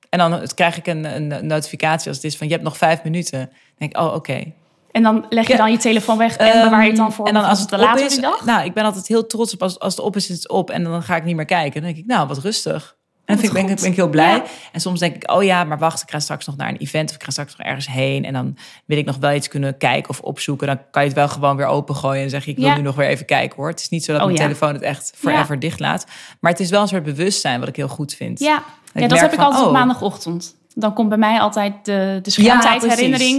En 0.09 0.19
dan 0.19 0.41
krijg 0.55 0.77
ik 0.77 0.87
een, 0.87 1.15
een 1.15 1.47
notificatie 1.47 2.07
als 2.07 2.15
het 2.17 2.25
is 2.25 2.37
van 2.37 2.47
je 2.47 2.53
hebt 2.53 2.65
nog 2.65 2.77
vijf 2.77 3.03
minuten. 3.03 3.39
Dan 3.39 3.49
denk 3.77 3.91
ik, 3.91 3.97
oh 3.97 4.13
oké. 4.13 4.51
En 4.91 5.03
dan 5.03 5.25
leg 5.29 5.47
je 5.47 5.55
dan 5.57 5.71
je 5.71 5.77
telefoon 5.77 6.17
weg 6.17 6.35
en 6.37 6.63
bewaar 6.63 6.81
je 6.83 6.87
het 6.87 6.97
dan 6.97 7.13
voor 7.13 7.25
Ehm, 7.25 7.35
En 7.35 7.41
dan 7.41 7.49
als 7.49 7.59
het 7.59 7.73
op 7.73 7.79
later 7.79 8.05
is, 8.05 8.19
dag? 8.19 8.45
nou, 8.45 8.65
ik 8.65 8.73
ben 8.73 8.83
altijd 8.83 9.07
heel 9.07 9.27
trots 9.27 9.53
op 9.53 9.61
als, 9.61 9.79
als 9.79 9.95
het 9.95 10.05
op 10.05 10.15
is, 10.15 10.29
is 10.29 10.35
het 10.35 10.49
op. 10.49 10.69
En 10.69 10.83
dan 10.83 11.03
ga 11.03 11.15
ik 11.15 11.23
niet 11.23 11.35
meer 11.35 11.45
kijken. 11.45 11.73
Dan 11.81 11.83
denk 11.91 11.97
ik, 11.97 12.05
nou, 12.05 12.27
wat 12.27 12.37
rustig. 12.37 12.97
En 13.25 13.35
dan 13.35 13.43
vind 13.45 13.57
ik, 13.57 13.63
ben, 13.65 13.71
ik- 13.75 13.81
ben 13.81 13.89
ik 13.89 13.95
heel 13.95 14.09
blij. 14.09 14.35
Ja. 14.35 14.43
En 14.71 14.81
soms 14.81 14.99
denk 14.99 15.15
ik, 15.15 15.31
oh 15.31 15.43
ja, 15.43 15.63
maar 15.63 15.77
wacht, 15.77 16.01
ik 16.01 16.09
ga 16.11 16.19
straks 16.19 16.45
nog 16.45 16.55
naar 16.55 16.69
een 16.69 16.77
event 16.77 17.09
of 17.09 17.15
ik 17.15 17.23
ga 17.23 17.31
straks 17.31 17.55
nog 17.55 17.67
ergens 17.67 17.87
heen. 17.87 18.25
En 18.25 18.33
dan 18.33 18.57
wil 18.85 18.97
ik 18.97 19.05
nog 19.05 19.17
wel 19.17 19.31
iets 19.33 19.47
kunnen 19.47 19.77
kijken 19.77 20.09
of 20.09 20.19
opzoeken. 20.19 20.67
Dan 20.67 20.79
kan 20.91 21.01
je 21.01 21.07
het 21.07 21.17
wel 21.17 21.27
gewoon 21.27 21.55
weer 21.55 21.65
opengooien 21.65 22.23
en 22.23 22.29
zeg 22.29 22.45
je, 22.45 22.51
ik 22.51 22.57
wil 22.57 22.65
Ja. 22.67 22.75
nu 22.75 22.81
nog 22.81 22.95
weer 22.95 23.07
even 23.07 23.25
kijken 23.25 23.55
hoor. 23.57 23.67
Het 23.69 23.79
is 23.79 23.89
niet 23.89 24.03
zo 24.03 24.11
dat 24.11 24.21
Oh, 24.21 24.27
mijn 24.27 24.37
ja. 24.39 24.43
telefoon 24.45 24.73
het 24.73 24.81
echt 24.81 25.13
forever 25.15 25.59
dicht 25.59 25.79
laat. 25.79 26.05
Maar 26.39 26.51
het 26.51 26.59
is 26.61 26.69
wel 26.69 26.81
een 26.81 26.87
soort 26.87 27.03
bewustzijn 27.03 27.59
wat 27.59 27.69
ik 27.69 27.75
heel 27.75 27.87
goed 27.87 28.13
vind. 28.13 28.39
Ja, 28.39 28.63
dat 28.93 29.09
merk 29.09 29.21
heb 29.21 29.33
ik 29.33 29.39
altijd 29.39 29.61
op 29.61 29.67
oh. 29.67 29.73
maandagochtend. 29.73 30.55
Dan 30.75 30.93
komt 30.93 31.09
bij 31.09 31.17
mij 31.17 31.39
altijd 31.39 31.85
de, 31.85 32.19
de 32.21 32.31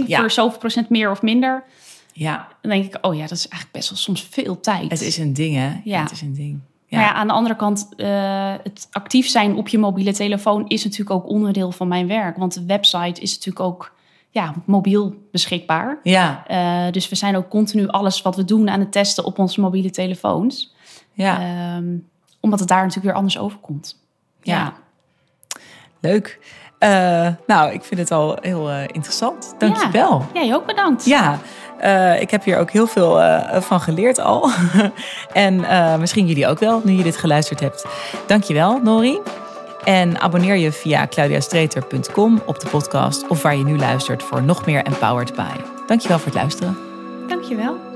Ja, 0.07 0.19
voor 0.19 0.31
zoveel 0.31 0.59
procent 0.59 0.89
meer 0.89 1.11
of 1.11 1.21
minder. 1.21 1.63
Ja, 2.13 2.47
Dan 2.61 2.71
denk 2.71 2.85
ik, 2.85 2.97
oh 3.05 3.15
ja, 3.15 3.21
dat 3.21 3.31
is 3.31 3.47
eigenlijk 3.47 3.71
best 3.71 3.89
wel 3.89 3.97
soms 3.97 4.27
veel 4.29 4.59
tijd. 4.59 4.91
het 4.91 5.01
is 5.01 5.17
een 5.17 5.33
ding 5.33 5.55
hè. 5.55 5.71
Ja. 5.83 6.01
Het 6.01 6.11
is 6.11 6.21
een 6.21 6.33
ding. 6.33 6.59
Ja. 6.85 6.97
Maar 6.97 7.05
ja, 7.07 7.13
aan 7.13 7.27
de 7.27 7.33
andere 7.33 7.55
kant, 7.55 7.89
eh, 7.97 8.53
het 8.63 8.87
actief 8.91 9.27
zijn 9.27 9.55
op 9.55 9.67
je 9.67 9.77
mobiele 9.77 10.13
telefoon 10.13 10.67
is 10.67 10.83
natuurlijk 10.83 11.09
ook 11.11 11.29
onderdeel 11.29 11.71
van 11.71 11.87
mijn 11.87 12.07
werk. 12.07 12.37
Want 12.37 12.53
de 12.53 12.65
website 12.65 13.21
is 13.21 13.33
natuurlijk 13.33 13.65
ook 13.65 13.93
ja, 14.29 14.53
mobiel 14.65 15.15
beschikbaar. 15.31 15.99
ja, 16.03 16.43
Eh, 16.47 16.91
dus 16.91 17.09
we 17.09 17.15
zijn 17.15 17.35
ook 17.35 17.49
continu 17.49 17.87
alles 17.87 18.21
wat 18.21 18.35
we 18.35 18.45
doen 18.45 18.69
aan 18.69 18.79
het 18.79 18.91
testen 18.91 19.25
op 19.25 19.39
onze 19.39 19.61
mobiele 19.61 19.89
telefoons. 19.89 20.73
ja. 21.13 21.39
Ehm, 21.41 21.95
omdat 22.39 22.59
het 22.59 22.67
daar 22.67 22.79
natuurlijk 22.79 23.05
weer 23.05 23.15
anders 23.15 23.37
overkomt. 23.37 23.99
Ja. 24.41 24.55
ja. 24.55 24.73
Leuk. 26.01 26.39
Eh, 26.81 27.27
nou, 27.47 27.71
ik 27.71 27.83
vind 27.83 27.99
het 27.99 28.11
al 28.11 28.37
heel 28.41 28.69
eh, 28.69 28.81
interessant. 28.81 29.55
Dank 29.57 29.77
je 29.77 29.89
wel. 29.91 30.25
Jij 30.33 30.55
ook 30.55 30.65
bedankt. 30.65 31.05
Ja, 31.05 31.39
eh, 31.79 32.21
ik 32.21 32.31
heb 32.31 32.43
hier 32.43 32.57
ook 32.57 32.71
heel 32.71 32.87
veel 32.87 33.21
van 33.61 33.81
geleerd 33.81 34.19
al. 34.19 34.49
en 35.33 35.65
misschien 35.99 36.27
jullie 36.27 36.47
ook 36.47 36.59
wel, 36.59 36.81
nu 36.83 36.91
je 36.91 37.03
dit 37.03 37.17
geluisterd 37.17 37.59
hebt. 37.59 37.85
Dankjewel, 38.27 38.79
Nori. 38.83 39.19
En 39.83 40.19
abonneer 40.19 40.55
je 40.55 40.71
via 40.71 41.07
claudiastreter.com 41.07 42.41
op 42.45 42.59
de 42.59 42.69
podcast 42.69 43.27
of 43.27 43.41
waar 43.41 43.55
je 43.55 43.63
nu 43.63 43.77
luistert 43.77 44.23
voor 44.23 44.43
nog 44.43 44.65
meer 44.65 44.83
Empowered 44.83 45.35
By. 45.35 45.85
Dankjewel 45.87 46.17
voor 46.17 46.31
het 46.31 46.35
luisteren. 46.35 46.77
Dankjewel. 47.27 47.90